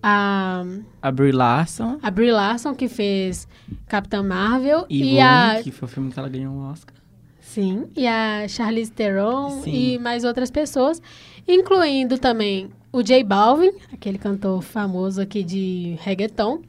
[0.02, 0.64] a,
[1.00, 3.46] A Brie Larson a Brie Larson, que fez
[3.86, 6.96] Capitã Marvel, e, e, a que foi o filme que ela ganhou um Oscar.
[7.40, 9.72] Sim, e a Charlize Theron Sim.
[9.72, 11.02] e mais outras pessoas,
[11.46, 16.60] incluindo também o J Balvin, aquele cantor famoso aqui de reggaeton,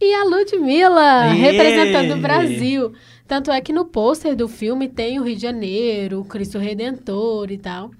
[0.00, 1.34] e a Ludmilla, Aê!
[1.34, 2.92] representando o Brasil.
[3.26, 7.50] Tanto é que no pôster do filme tem o Rio de Janeiro, o Cristo Redentor
[7.50, 7.90] e tal.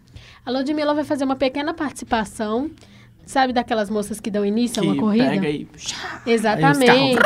[0.45, 2.71] A Ludmilla vai fazer uma pequena participação,
[3.25, 5.31] sabe daquelas moças que dão início a uma que corrida?
[5.31, 5.67] pega e...
[6.27, 7.19] Exatamente.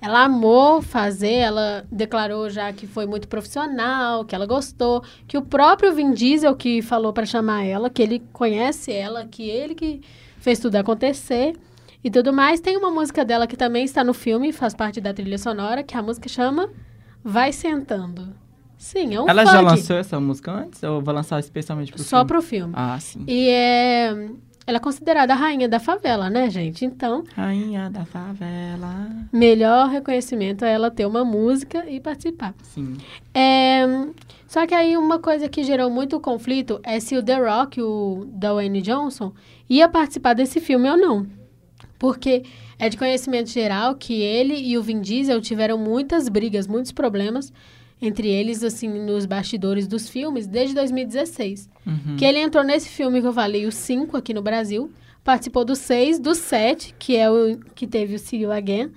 [0.00, 5.42] Ela amou fazer, ela declarou já que foi muito profissional, que ela gostou, que o
[5.42, 10.00] próprio Vin Diesel que falou para chamar ela, que ele conhece ela, que ele que
[10.38, 11.54] fez tudo acontecer.
[12.04, 12.60] e tudo mais.
[12.60, 15.96] Tem uma música dela que também está no filme, faz parte da trilha sonora, que
[15.96, 16.68] a música chama
[17.24, 18.32] Vai Sentando.
[18.78, 19.52] Sim, é um Ela funk.
[19.54, 22.28] já lançou essa música antes ou vai lançar especialmente pro Só filme?
[22.28, 22.72] pro filme.
[22.76, 23.24] Ah, sim.
[23.26, 24.28] E é...
[24.66, 26.84] Ela é considerada a rainha da favela, né, gente?
[26.84, 29.08] Então, Rainha da favela.
[29.32, 32.52] melhor reconhecimento é ela ter uma música e participar.
[32.62, 32.96] Sim.
[33.32, 33.84] É,
[34.48, 38.26] só que aí uma coisa que gerou muito conflito é se o The Rock, o
[38.32, 39.32] Dwayne Johnson,
[39.70, 41.26] ia participar desse filme ou não.
[41.96, 42.42] Porque
[42.76, 47.52] é de conhecimento geral que ele e o Vin Diesel tiveram muitas brigas, muitos problemas
[48.00, 51.68] entre eles, assim, nos bastidores dos filmes desde 2016.
[51.86, 52.16] Uhum.
[52.16, 54.90] Que ele entrou nesse filme que eu falei, o 5 aqui no Brasil,
[55.24, 58.92] participou do 6, do 7, que é o que teve o See You Again,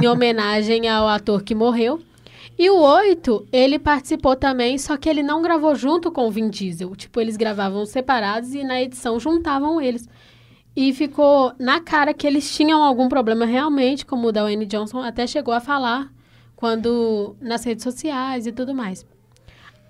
[0.00, 2.00] em homenagem ao ator que morreu.
[2.56, 6.48] E o 8, ele participou também, só que ele não gravou junto com o Vin
[6.48, 6.94] Diesel.
[6.94, 10.08] Tipo, eles gravavam separados e na edição juntavam eles.
[10.76, 15.00] E ficou na cara que eles tinham algum problema realmente, como o da Wayne Johnson
[15.00, 16.12] até chegou a falar
[16.56, 19.06] quando nas redes sociais e tudo mais.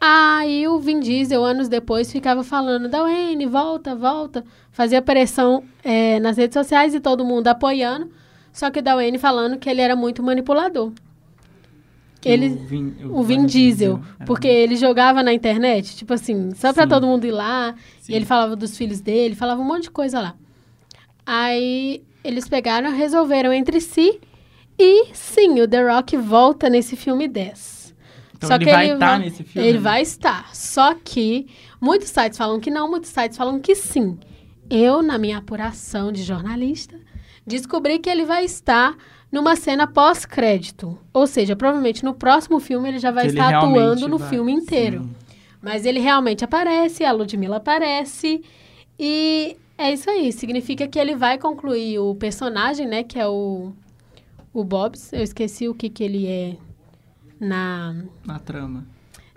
[0.00, 4.44] Aí o Vin Diesel, anos depois, ficava falando, da Wayne, volta, volta.
[4.70, 8.10] Fazia pressão é, nas redes sociais e todo mundo apoiando.
[8.52, 10.92] Só que o Dwayne falando que ele era muito manipulador.
[12.20, 16.52] Que Ele, o Vin, o Vin Diesel, era porque ele jogava na internet, tipo assim,
[16.54, 16.88] só pra Sim.
[16.88, 18.12] todo mundo ir lá, Sim.
[18.12, 20.34] e ele falava dos filhos dele, falava um monte de coisa lá.
[21.26, 24.20] Aí eles pegaram, resolveram entre si,
[24.78, 27.94] e sim, o The Rock volta nesse filme 10.
[28.36, 29.68] Então Só ele que vai ele estar vai- nesse filme?
[29.68, 31.46] Ele vai estar, só que
[31.80, 34.18] muitos sites falam que não, muitos sites falam que sim.
[34.68, 36.98] Eu, na minha apuração de jornalista,
[37.46, 38.96] descobri que ele vai estar
[39.30, 40.98] numa cena pós-crédito.
[41.12, 44.52] Ou seja, provavelmente no próximo filme ele já vai ele estar atuando no vai- filme
[44.52, 45.02] inteiro.
[45.02, 45.10] Sim.
[45.60, 48.42] Mas ele realmente aparece, a Ludmilla aparece.
[48.98, 50.30] E é isso aí.
[50.32, 53.02] Significa que ele vai concluir o personagem, né?
[53.02, 53.72] Que é o,
[54.54, 55.12] o Bobs.
[55.12, 56.56] Eu esqueci o que, que ele é
[57.40, 57.94] na.
[58.24, 58.86] Na trama.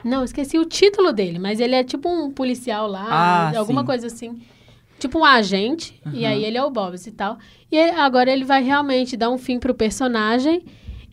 [0.04, 3.86] Não, esqueci o título dele, mas ele é tipo um policial lá, Ah, alguma sim.
[3.88, 4.40] coisa assim.
[5.00, 7.38] Tipo um agente, e aí ele é o Bobs e tal.
[7.72, 10.64] E agora ele vai realmente dar um fim pro personagem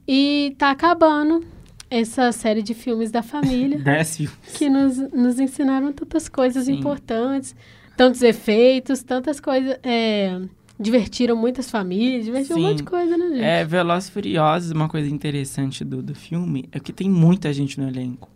[0.07, 1.45] e tá acabando
[1.91, 4.29] essa série de filmes da família Desce.
[4.57, 6.73] que nos, nos ensinaram tantas coisas Sim.
[6.79, 7.55] importantes,
[7.97, 9.77] tantos efeitos, tantas coisas.
[9.83, 10.41] é,
[10.79, 12.69] divertiram muitas famílias, divertiram um Sim.
[12.69, 13.43] monte de coisa, né, gente?
[13.43, 17.81] É, Velozes e Furiosos, uma coisa interessante do, do filme é que tem muita gente
[17.81, 18.29] no elenco.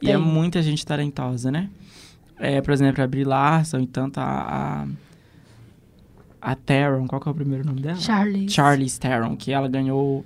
[0.00, 0.22] E é Tem.
[0.22, 1.70] muita gente talentosa, né?
[2.38, 4.84] É, por exemplo, a Brie Larson e tanto a...
[4.84, 5.06] a...
[6.38, 7.96] A Theron, qual que é o primeiro nome dela?
[7.96, 8.48] Charlie.
[8.48, 10.24] Charlize Theron, que ela ganhou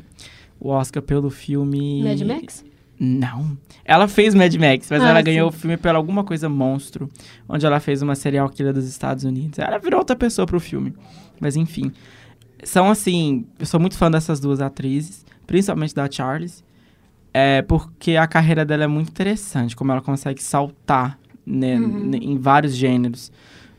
[0.58, 2.02] o Oscar pelo filme...
[2.02, 2.62] Mad Max?
[3.02, 3.56] Não.
[3.82, 5.24] Ela fez Mad Max, mas Ah, ela sim.
[5.24, 7.08] ganhou o filme pela alguma coisa monstro,
[7.48, 9.58] onde ela fez uma serial killer dos Estados Unidos.
[9.58, 10.94] Ela virou outra pessoa pro filme.
[11.40, 11.90] Mas enfim.
[12.62, 16.62] São assim, eu sou muito fã dessas duas atrizes, principalmente da Charles,
[17.32, 22.10] é porque a carreira dela é muito interessante, como ela consegue saltar né, Uhum.
[22.14, 23.32] em vários gêneros.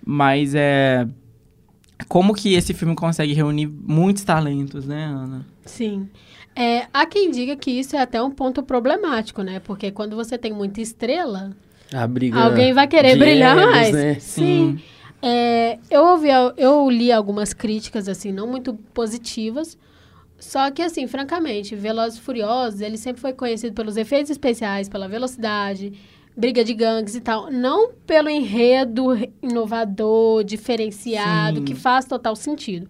[0.04, 1.08] Mas é
[2.08, 5.46] como que esse filme consegue reunir muitos talentos, né, Ana?
[5.64, 6.10] Sim.
[6.56, 9.60] É, há quem diga que isso é até um ponto problemático, né?
[9.60, 11.56] Porque quando você tem muita estrela,
[12.34, 13.94] alguém vai querer brilhar egos, mais.
[13.94, 14.20] né?
[14.20, 14.80] Sim.
[15.22, 19.78] É, eu ouvi, eu li algumas críticas, assim, não muito positivas.
[20.40, 25.08] Só que, assim, francamente, Velozes e Furiosos, ele sempre foi conhecido pelos efeitos especiais, pela
[25.08, 25.94] velocidade,
[26.36, 27.52] briga de gangues e tal.
[27.52, 31.66] Não pelo enredo re- inovador, diferenciado, Sim.
[31.66, 32.90] que faz total sentido.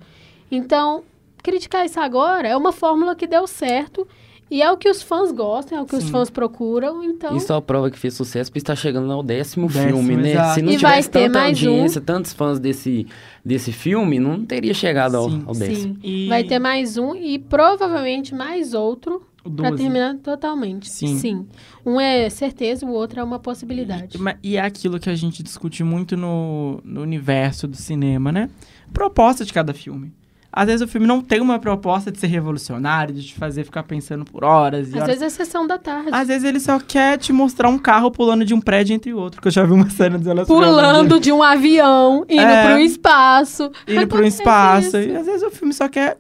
[0.49, 1.03] Então,
[1.41, 4.07] criticar isso agora é uma fórmula que deu certo
[4.49, 6.09] e é o que os fãs gostam, é o que os Sim.
[6.11, 7.37] fãs procuram, então...
[7.37, 10.31] Isso é a prova que fez sucesso, porque está chegando ao décimo, Décimo, filme, né?
[10.31, 10.53] exato.
[10.55, 11.69] Se não E vai tivesse ter tanta mais um.
[11.69, 13.07] audiência, tantos fãs desse,
[13.45, 15.93] desse filme, não teria chegado ao, Sim, ao décimo.
[15.95, 19.77] Sim, E- vai ter mais um e provavelmente mais outro 12.
[19.77, 20.89] terminar totalmente.
[20.89, 21.47] Sim.
[21.85, 24.17] Um é certeza, o outro é uma possibilidade.
[24.43, 28.49] E, e é aquilo que a gente discute muito no, no universo do cinema, né?
[28.93, 30.11] Proposta de cada filme.
[30.53, 33.83] Às vezes o filme não tem uma proposta de ser revolucionário, de te fazer ficar
[33.83, 35.07] pensando por horas e Às horas.
[35.07, 36.09] vezes é sessão da tarde.
[36.11, 39.41] Às vezes ele só quer te mostrar um carro pulando de um prédio entre outro,
[39.41, 42.67] que eu já vi uma cena de elas Pulando de um avião, indo É.
[42.67, 43.71] pro espaço.
[43.87, 44.87] indo pro Acontece espaço.
[44.97, 44.97] isso.
[44.97, 46.17] E às vezes o filme só quer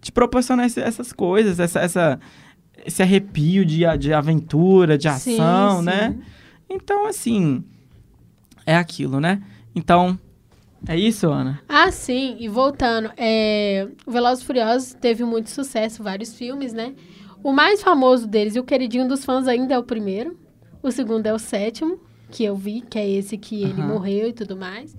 [0.00, 2.18] te proporcionar esse- essas coisas, essa, essa-
[2.84, 5.84] esse arrepio de, de aventura, de Sim, ação, sim.
[5.86, 6.16] né?
[6.68, 7.62] Então, assim,
[8.66, 9.40] é aquilo, né?
[9.74, 10.18] Então,
[10.86, 11.60] é isso, Ana?
[11.68, 12.36] Ah, sim.
[12.38, 13.88] E voltando, é...
[14.06, 16.94] o Velozes e Furiosos teve muito sucesso, vários filmes, né?
[17.42, 20.36] O mais famoso deles e o queridinho dos fãs ainda é o primeiro.
[20.82, 21.98] O segundo é o sétimo,
[22.30, 24.96] que eu vi, que é esse que ele morreu e tudo mais.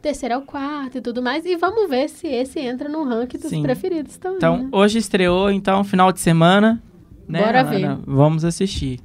[0.00, 1.44] terceiro ao quarto e tudo mais.
[1.44, 3.62] E vamos ver se esse entra no ranking dos Sim.
[3.62, 4.38] preferidos também.
[4.38, 4.68] Então, né?
[4.72, 6.82] hoje estreou, então, final de semana.
[7.28, 8.00] Né, Bora Ana?
[8.06, 9.00] Vamos assistir.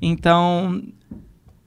[0.00, 0.82] Então,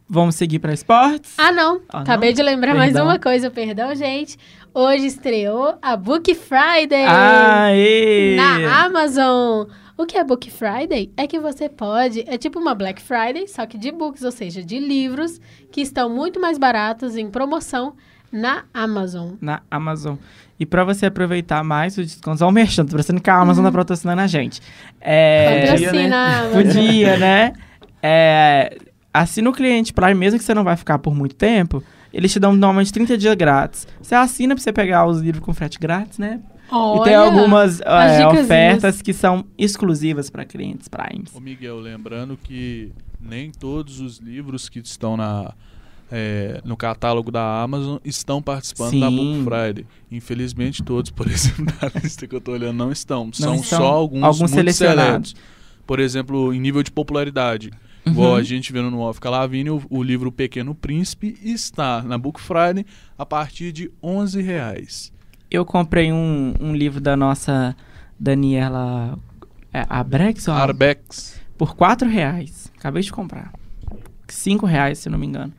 [0.10, 1.34] vamos seguir para esportes.
[1.38, 1.82] Ah, não.
[1.89, 2.36] Ah, Acabei não?
[2.36, 3.08] de lembrar mais Perdão.
[3.08, 4.38] uma coisa, perdão, gente.
[4.74, 8.36] Hoje estreou a Book Friday Aê!
[8.36, 9.67] na Amazon.
[9.98, 11.12] O que é Book Friday?
[11.17, 12.24] É que você pode.
[12.28, 15.41] É tipo uma Black Friday, só que de books, ou seja, de livros
[15.72, 17.96] que estão muito mais baratos em promoção
[18.32, 19.32] na Amazon.
[19.41, 20.15] Na Amazon.
[20.60, 23.65] E para você aproveitar mais os descontos, olha o merchan, tô parecendo que a Amazon
[23.65, 24.62] tá patrocinando a gente.
[25.02, 26.63] É, Patrocina a Amazon.
[26.63, 27.54] Podia, né?
[28.02, 28.78] É,
[29.13, 32.39] assina o cliente Prime, mesmo que você não vai ficar por muito tempo, eles te
[32.39, 33.88] dão normalmente 30 dias grátis.
[34.02, 36.39] Você assina pra você pegar os livros com frete grátis, né?
[36.70, 41.34] Olha, e tem algumas as é, ofertas que são exclusivas para clientes Primes.
[41.34, 42.91] Ô Miguel, lembrando que
[43.22, 45.54] nem todos os livros que estão na,
[46.12, 49.46] é, no catálogo da Amazon estão participando da Book Sim.
[49.46, 49.86] Friday.
[50.12, 53.30] Infelizmente, todos, por exemplo, da lista que eu tô olhando, não estão.
[53.34, 53.80] São estão.
[53.80, 55.30] só alguns, Alguns muito selecionados.
[55.32, 55.36] seletos.
[55.86, 57.72] Por exemplo, em nível de popularidade.
[58.08, 58.36] Igual Uhum.
[58.38, 62.86] a gente vendo no Off Calavini, o, o livro Pequeno Príncipe está na Book Friday
[63.17, 65.13] a partir de 11 reais.
[65.50, 67.76] Eu comprei um, um livro da nossa
[68.20, 69.17] Daniela
[69.74, 71.39] é, Abrex, ó, Arbex.
[71.58, 72.72] por 4 reais.
[72.78, 73.54] Acabei de comprar.
[74.28, 75.54] 5 reais, se não me engano.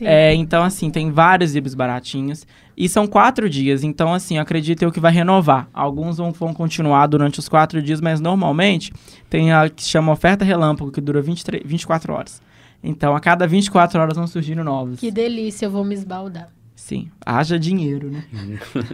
[0.00, 2.46] É, então, assim, tem vários livros baratinhos.
[2.76, 3.82] E são quatro dias.
[3.82, 5.68] Então, assim, acredito eu que vai renovar.
[5.72, 8.92] Alguns vão, vão continuar durante os quatro dias, mas normalmente
[9.30, 12.42] tem a que chama oferta relâmpago, que dura 23, 24 horas.
[12.82, 15.00] Então, a cada 24 horas vão surgindo novos.
[15.00, 16.50] Que delícia, eu vou me esbaldar.
[16.76, 18.22] Sim, haja dinheiro, né?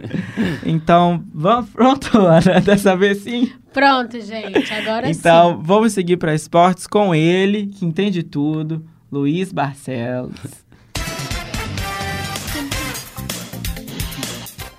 [0.65, 3.51] então, vamos pronto, Ana, dessa vez sim.
[3.73, 10.62] Pronto, gente, agora então, vamos seguir para esportes com ele, que entende tudo, Luiz Barcelos.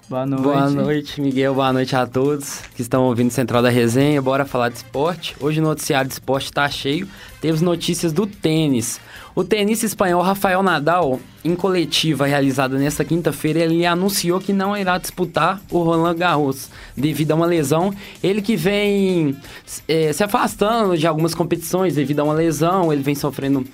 [0.07, 0.43] Boa noite.
[0.43, 1.55] Boa noite, Miguel.
[1.55, 4.21] Boa noite a todos que estão ouvindo Central da Resenha.
[4.21, 5.35] Bora falar de esporte.
[5.41, 7.09] Hoje o noticiário de esporte está cheio.
[7.41, 9.01] Temos notícias do tênis.
[9.35, 14.99] O tenista espanhol Rafael Nadal, em coletiva realizada nesta quinta-feira, ele anunciou que não irá
[14.99, 17.93] disputar o Roland Garros devido a uma lesão.
[18.23, 19.35] Ele que vem
[19.89, 23.65] eh, se afastando de algumas competições devido a uma lesão, ele vem sofrendo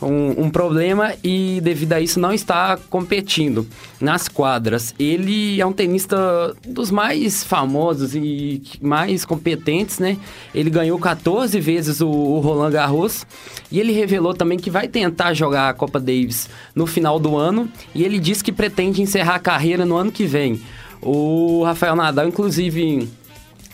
[0.00, 3.66] um, um problema e devido a isso não está competindo
[4.00, 4.94] nas quadras.
[4.98, 10.16] Ele é um tenista dos mais famosos e mais competentes, né?
[10.54, 13.26] Ele ganhou 14 vezes o, o Roland Garros
[13.70, 17.68] e ele revelou também que vai tentar jogar a Copa Davis no final do ano
[17.94, 20.60] e ele disse que pretende encerrar a carreira no ano que vem.
[21.00, 23.08] O Rafael Nadal, inclusive,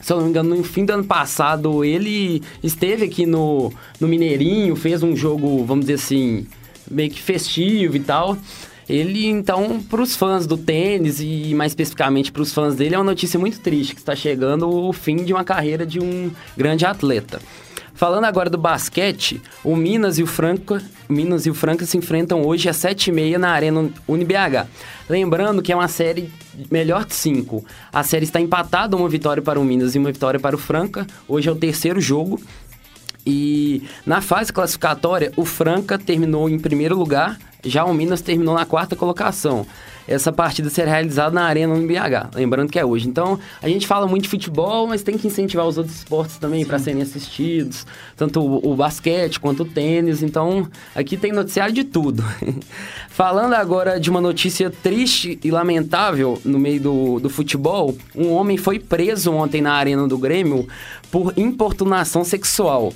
[0.04, 4.06] se eu não me engano, no fim do ano passado, ele esteve aqui no, no
[4.06, 6.46] Mineirinho, fez um jogo, vamos dizer assim,
[6.90, 8.36] meio que festivo e tal.
[8.86, 12.98] Ele, então, para os fãs do tênis e mais especificamente para os fãs dele, é
[12.98, 16.84] uma notícia muito triste que está chegando o fim de uma carreira de um grande
[16.84, 17.40] atleta.
[17.94, 22.42] Falando agora do basquete, o Minas e o Franca, Minas e o Franca se enfrentam
[22.44, 24.66] hoje às 7h30 na Arena UniBH.
[25.08, 26.28] Lembrando que é uma série
[26.70, 27.64] melhor de cinco.
[27.92, 31.06] A série está empatada, uma vitória para o Minas e uma vitória para o Franca.
[31.28, 32.40] Hoje é o terceiro jogo.
[33.24, 38.66] E na fase classificatória, o Franca terminou em primeiro lugar, já o Minas terminou na
[38.66, 39.66] quarta colocação.
[40.06, 43.08] Essa partida será realizada na Arena UniBH, lembrando que é hoje.
[43.08, 46.64] Então, a gente fala muito de futebol, mas tem que incentivar os outros esportes também
[46.64, 47.86] para serem assistidos,
[48.16, 50.22] tanto o, o basquete quanto o tênis.
[50.22, 52.24] Então, aqui tem noticiário de tudo.
[53.08, 58.56] Falando agora de uma notícia triste e lamentável no meio do, do futebol, um homem
[58.56, 60.68] foi preso ontem na Arena do Grêmio
[61.10, 62.92] por importunação sexual.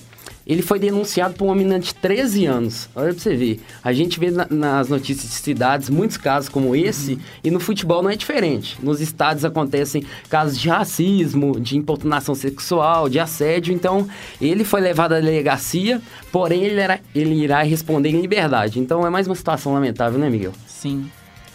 [0.48, 2.88] Ele foi denunciado por uma menina de 13 anos.
[2.96, 3.60] Olha pra você ver.
[3.84, 8.02] A gente vê na- nas notícias de cidades muitos casos como esse, e no futebol
[8.02, 8.78] não é diferente.
[8.82, 13.74] Nos estádios acontecem casos de racismo, de importunação sexual, de assédio.
[13.74, 14.08] Então,
[14.40, 16.00] ele foi levado à delegacia,
[16.32, 18.80] porém ele, era- ele irá responder em liberdade.
[18.80, 20.52] Então, é mais uma situação lamentável, né, Miguel?
[20.66, 21.10] Sim.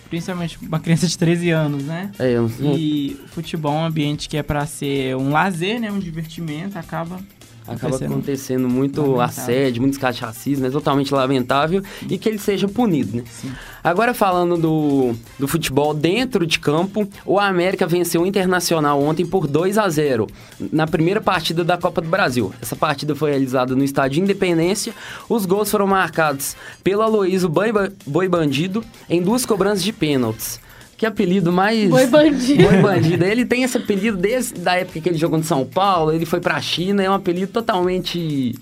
[0.10, 2.12] Principalmente uma criança de 13 anos, né?
[2.19, 5.91] É, eu- E futebol é um ambiente que é pra ser um lazer, né?
[5.91, 7.19] Um divertimento, acaba
[7.67, 8.67] Acaba acontecendo.
[8.67, 9.21] muito Lamentável.
[9.21, 13.23] assédio, muitos casos de racismo, é totalmente lamentável e que ele seja punido, né?
[13.29, 13.51] Sim.
[13.83, 19.47] Agora falando do, do futebol dentro de campo, o América venceu o Internacional ontem por
[19.47, 20.27] 2 a 0
[20.71, 22.53] na primeira partida da Copa do Brasil.
[22.61, 24.93] Essa partida foi realizada no estádio Independência.
[25.27, 30.59] Os gols foram marcados pelo Aloysio Boi Bandido em duas cobranças de pênaltis.
[30.98, 31.89] Que apelido mais...
[31.89, 32.63] Boi bandido.
[32.63, 33.25] Boi Bandido.
[33.25, 36.39] Ele tem esse apelido desde a época que ele jogou no São Paulo, ele foi
[36.39, 38.56] pra China, é um apelido totalmente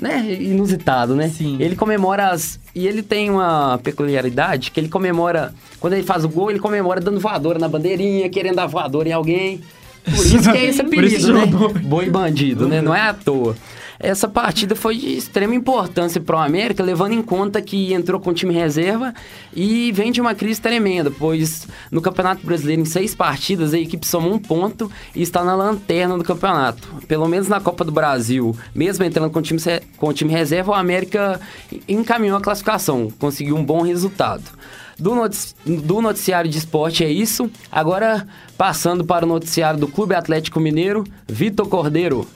[0.00, 1.28] né, inusitado, né?
[1.28, 1.56] Sim.
[1.60, 2.58] Ele comemora as.
[2.74, 5.54] E ele tem uma peculiaridade que ele comemora.
[5.78, 9.12] Quando ele faz o gol, ele comemora dando voadora na bandeirinha, querendo dar voadora em
[9.12, 9.60] alguém.
[10.04, 11.80] Por isso que é esse Por isso apelido, né?
[11.82, 12.80] Boi bandido, né?
[12.80, 13.54] Não é à toa.
[14.02, 18.30] Essa partida foi de extrema importância para o América, levando em conta que entrou com
[18.30, 19.12] o time reserva
[19.54, 24.06] e vem de uma crise tremenda, pois no Campeonato Brasileiro, em seis partidas, a equipe
[24.06, 26.88] somou um ponto e está na lanterna do campeonato.
[27.06, 29.60] Pelo menos na Copa do Brasil, mesmo entrando com o time,
[29.98, 31.38] com o time reserva, o América
[31.86, 34.44] encaminhou a classificação, conseguiu um bom resultado.
[34.98, 37.50] Do noticiário de esporte é isso.
[37.70, 38.26] Agora,
[38.56, 42.26] passando para o noticiário do Clube Atlético Mineiro, Vitor Cordeiro.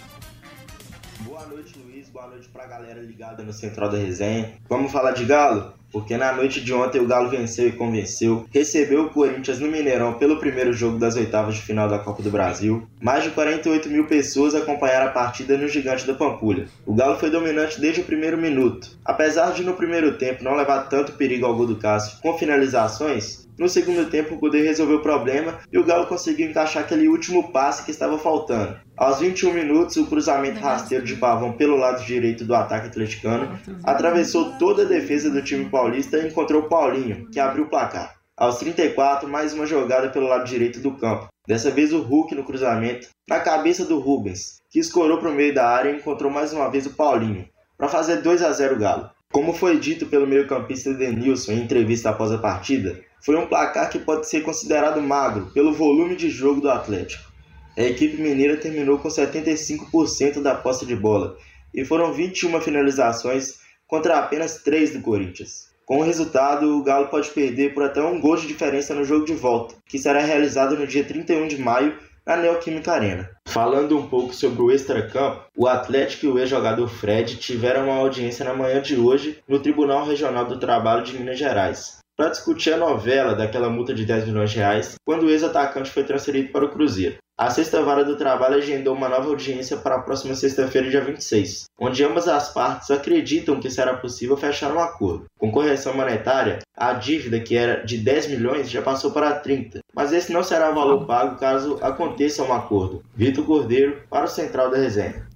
[3.43, 4.53] No Central da Resenha.
[4.69, 5.73] Vamos falar de Galo?
[5.95, 10.15] Porque na noite de ontem o Galo venceu e convenceu, recebeu o Corinthians no Mineirão
[10.15, 12.85] pelo primeiro jogo das oitavas de final da Copa do Brasil.
[13.01, 16.67] Mais de 48 mil pessoas acompanharam a partida no Gigante da Pampulha.
[16.85, 18.91] O Galo foi dominante desde o primeiro minuto.
[19.05, 23.47] Apesar de no primeiro tempo não levar tanto perigo ao gol do Cássio com finalizações,
[23.59, 27.53] no segundo tempo, o Kudê resolveu o problema e o Galo conseguiu encaixar aquele último
[27.53, 28.77] passe que estava faltando.
[28.97, 34.59] Aos 21 minutos, o cruzamento rasteiro de Pavão pelo lado direito do ataque atleticano atravessou
[34.59, 38.15] toda a defesa do time paulista e encontrou Paulinho, que abriu o placar.
[38.37, 41.29] Aos 34, mais uma jogada pelo lado direito do campo.
[41.47, 45.55] Dessa vez o Hulk no cruzamento, na cabeça do Rubens, que escorou para o meio
[45.55, 49.11] da área e encontrou mais uma vez o Paulinho, para fazer 2 a 0 Galo.
[49.35, 53.99] Como foi dito pelo meio-campista Denilson em entrevista após a partida, foi um placar que
[53.99, 57.33] pode ser considerado magro pelo volume de jogo do Atlético.
[57.77, 61.37] A equipe mineira terminou com 75% da posse de bola
[61.75, 63.59] e foram 21 finalizações
[63.89, 65.69] contra apenas 3 do Corinthians.
[65.85, 69.27] Com o resultado, o Galo pode perder por até um gol de diferença no jogo
[69.27, 73.31] de volta, que será realizado no dia 31 de maio na Neoquímica Arena.
[73.47, 78.45] Falando um pouco sobre o extracampo, o Atlético e o ex-jogador Fred tiveram uma audiência
[78.45, 82.79] na manhã de hoje no Tribunal Regional do Trabalho de Minas Gerais, para discutir a
[82.79, 86.71] novela daquela multa de 10 milhões de reais quando o ex-atacante foi transferido para o
[86.71, 87.17] Cruzeiro.
[87.37, 91.65] A Sexta Vara do Trabalho agendou uma nova audiência para a próxima sexta-feira, dia 26,
[91.81, 95.25] onde ambas as partes acreditam que será possível fechar um acordo.
[95.37, 100.13] Com correção monetária, a dívida, que era de 10 milhões, já passou para 30, mas
[100.13, 103.03] esse não será o valor pago caso aconteça um acordo.
[103.17, 105.27] Vitor Cordeiro, para o Central da Resenha.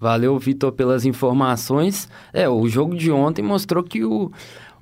[0.00, 2.08] Valeu, Vitor, pelas informações.
[2.32, 4.30] É, o jogo de ontem mostrou que o,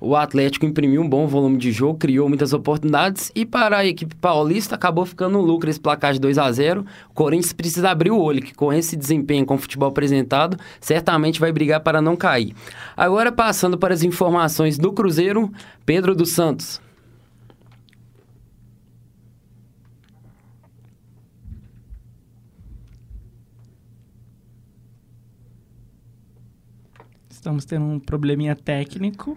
[0.05, 4.13] o Atlético imprimiu um bom volume de jogo, criou muitas oportunidades e para a equipe
[4.15, 8.11] paulista acabou ficando no lucro esse placar de 2 a 0 O Corinthians precisa abrir
[8.11, 12.15] o olho, que com esse desempenho com o futebol apresentado, certamente vai brigar para não
[12.15, 12.53] cair.
[12.95, 15.51] Agora, passando para as informações do Cruzeiro,
[15.83, 16.79] Pedro dos Santos.
[27.27, 29.35] Estamos tendo um probleminha técnico.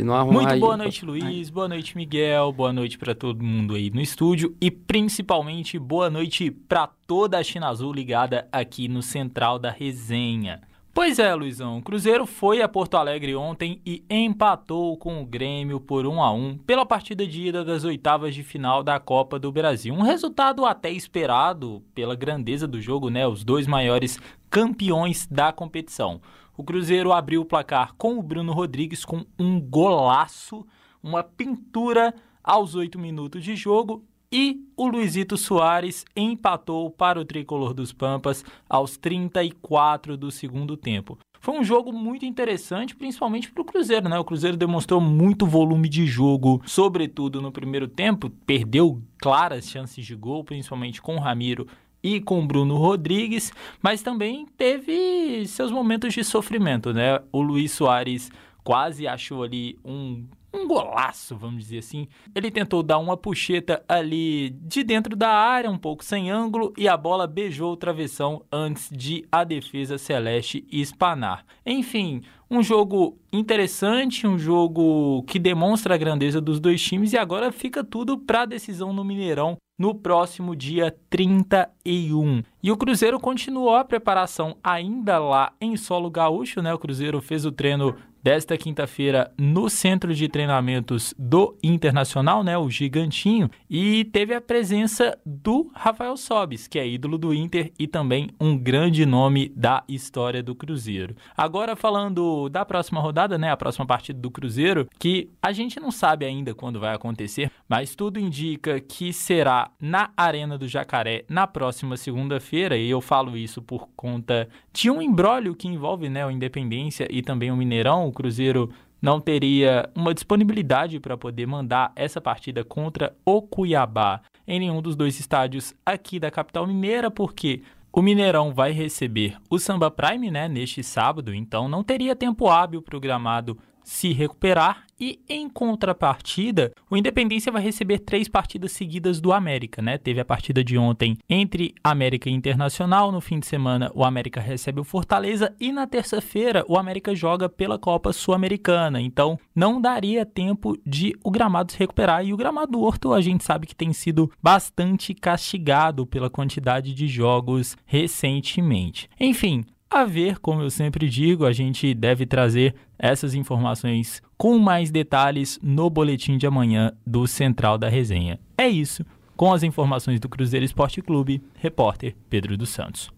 [0.00, 1.50] Se não arrumar Muito aí- boa noite, Luiz.
[1.50, 2.50] Boa noite, Miguel.
[2.52, 7.42] Boa noite pra todo mundo aí no estúdio e principalmente boa noite pra toda a
[7.44, 10.62] China Azul ligada aqui no Central da Resenha.
[10.94, 15.78] Pois é, Luizão, o Cruzeiro foi a Porto Alegre ontem e empatou com o Grêmio
[15.78, 19.52] por 1 a 1 pela partida de ida das oitavas de final da Copa do
[19.52, 19.92] Brasil.
[19.94, 23.26] Um resultado até esperado pela grandeza do jogo, né?
[23.26, 26.22] Os dois maiores campeões da competição.
[26.60, 30.66] O Cruzeiro abriu o placar com o Bruno Rodrigues com um golaço,
[31.02, 37.72] uma pintura aos oito minutos de jogo e o Luizito Soares empatou para o tricolor
[37.72, 41.18] dos Pampas aos 34 do segundo tempo.
[41.40, 44.18] Foi um jogo muito interessante, principalmente para o Cruzeiro, né?
[44.18, 50.14] O Cruzeiro demonstrou muito volume de jogo, sobretudo no primeiro tempo, perdeu claras chances de
[50.14, 51.66] gol, principalmente com o Ramiro
[52.02, 57.20] e com Bruno Rodrigues, mas também teve seus momentos de sofrimento, né?
[57.32, 58.30] O Luiz Soares
[58.62, 62.08] quase achou ali um, um golaço, vamos dizer assim.
[62.34, 66.88] Ele tentou dar uma puxeta ali de dentro da área, um pouco sem ângulo, e
[66.88, 71.44] a bola beijou o travessão antes de a defesa celeste espanar.
[71.64, 77.52] Enfim, um jogo interessante, um jogo que demonstra a grandeza dos dois times e agora
[77.52, 82.42] fica tudo para a decisão no Mineirão no próximo dia 31.
[82.62, 86.74] E o Cruzeiro continuou a preparação ainda lá em solo gaúcho, né?
[86.74, 92.68] O Cruzeiro fez o treino desta quinta-feira no centro de treinamentos do Internacional, né, o
[92.70, 98.30] Gigantinho, e teve a presença do Rafael Sobis, que é ídolo do Inter e também
[98.40, 101.16] um grande nome da história do Cruzeiro.
[101.36, 105.90] Agora falando da próxima rodada, né, a próxima partida do Cruzeiro, que a gente não
[105.90, 111.46] sabe ainda quando vai acontecer, mas tudo indica que será na Arena do Jacaré na
[111.46, 116.30] próxima segunda-feira, e eu falo isso por conta de um embrólio que envolve, né, o
[116.30, 122.20] Independência e também o Mineirão, o Cruzeiro não teria uma disponibilidade para poder mandar essa
[122.20, 128.02] partida contra o Cuiabá em nenhum dos dois estádios aqui da capital mineira, porque o
[128.02, 133.58] Mineirão vai receber o Samba Prime né, neste sábado, então não teria tempo hábil programado
[133.82, 139.96] se recuperar e em contrapartida, o Independência vai receber três partidas seguidas do América, né?
[139.96, 144.40] Teve a partida de ontem entre América e Internacional, no fim de semana o América
[144.40, 149.00] recebe o Fortaleza e na terça-feira o América joga pela Copa Sul-Americana.
[149.00, 153.20] Então, não daria tempo de o gramado se recuperar e o gramado do Horto a
[153.20, 159.08] gente sabe que tem sido bastante castigado pela quantidade de jogos recentemente.
[159.18, 164.90] Enfim, a ver, como eu sempre digo, a gente deve trazer essas informações com mais
[164.90, 168.38] detalhes no boletim de amanhã do Central da Resenha.
[168.56, 169.04] É isso.
[169.36, 173.10] Com as informações do Cruzeiro Esporte Clube, repórter Pedro dos Santos.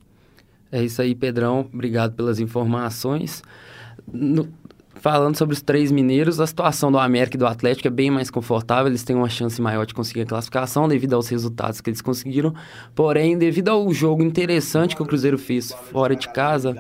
[0.71, 1.69] É isso aí, Pedrão.
[1.73, 3.43] Obrigado pelas informações.
[4.11, 4.49] No,
[5.03, 8.31] falando sobre os três mineiros, a situação do América e do Atlético é bem mais
[8.31, 8.87] confortável.
[8.87, 12.55] Eles têm uma chance maior de conseguir a classificação devido aos resultados que eles conseguiram.
[12.95, 16.77] Porém, devido ao jogo interessante que o Cruzeiro fez fora de casa,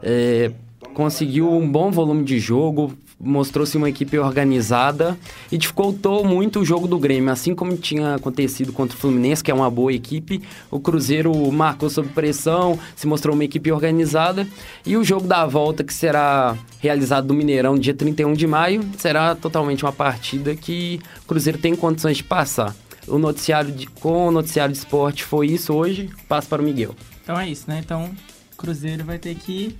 [0.00, 0.52] é,
[0.98, 5.16] conseguiu um bom volume de jogo, mostrou-se uma equipe organizada
[5.50, 9.48] e dificultou muito o jogo do Grêmio, assim como tinha acontecido contra o Fluminense, que
[9.48, 10.42] é uma boa equipe.
[10.68, 14.44] O Cruzeiro marcou sob pressão, se mostrou uma equipe organizada
[14.84, 19.36] e o jogo da volta que será realizado no Mineirão dia 31 de maio será
[19.36, 22.74] totalmente uma partida que o Cruzeiro tem condições de passar.
[23.06, 26.10] O noticiário de, com o noticiário de esporte foi isso hoje.
[26.28, 26.96] Passo para o Miguel.
[27.22, 27.80] Então é isso, né?
[27.84, 28.10] Então,
[28.56, 29.76] Cruzeiro vai ter que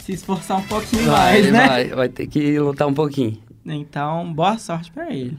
[0.00, 1.66] se esforçar um pouquinho vai, mais, né?
[1.66, 3.38] Vai, vai ter que lutar um pouquinho.
[3.64, 5.38] Então, boa sorte para ele.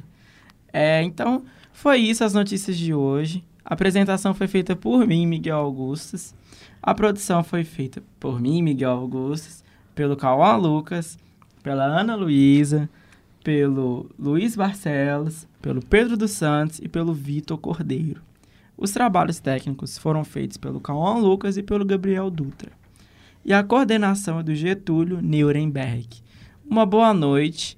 [0.72, 1.44] É, então,
[1.74, 3.44] foi isso as notícias de hoje.
[3.66, 6.34] A apresentação foi feita por mim, Miguel Augustus.
[6.82, 11.18] A produção foi feita por mim, Miguel Augustus, pelo Cauã Lucas,
[11.62, 12.90] pela Ana Luísa,
[13.44, 18.22] pelo Luiz Barcelos, pelo Pedro dos Santos e pelo Vitor Cordeiro.
[18.78, 22.81] Os trabalhos técnicos foram feitos pelo Cauã Lucas e pelo Gabriel Dutra
[23.44, 26.08] e a coordenação é do Getúlio Nuremberg.
[26.70, 27.78] Uma boa noite,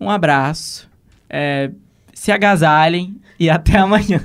[0.00, 0.88] um abraço,
[1.28, 1.70] é,
[2.14, 4.20] se agasalhem e até amanhã.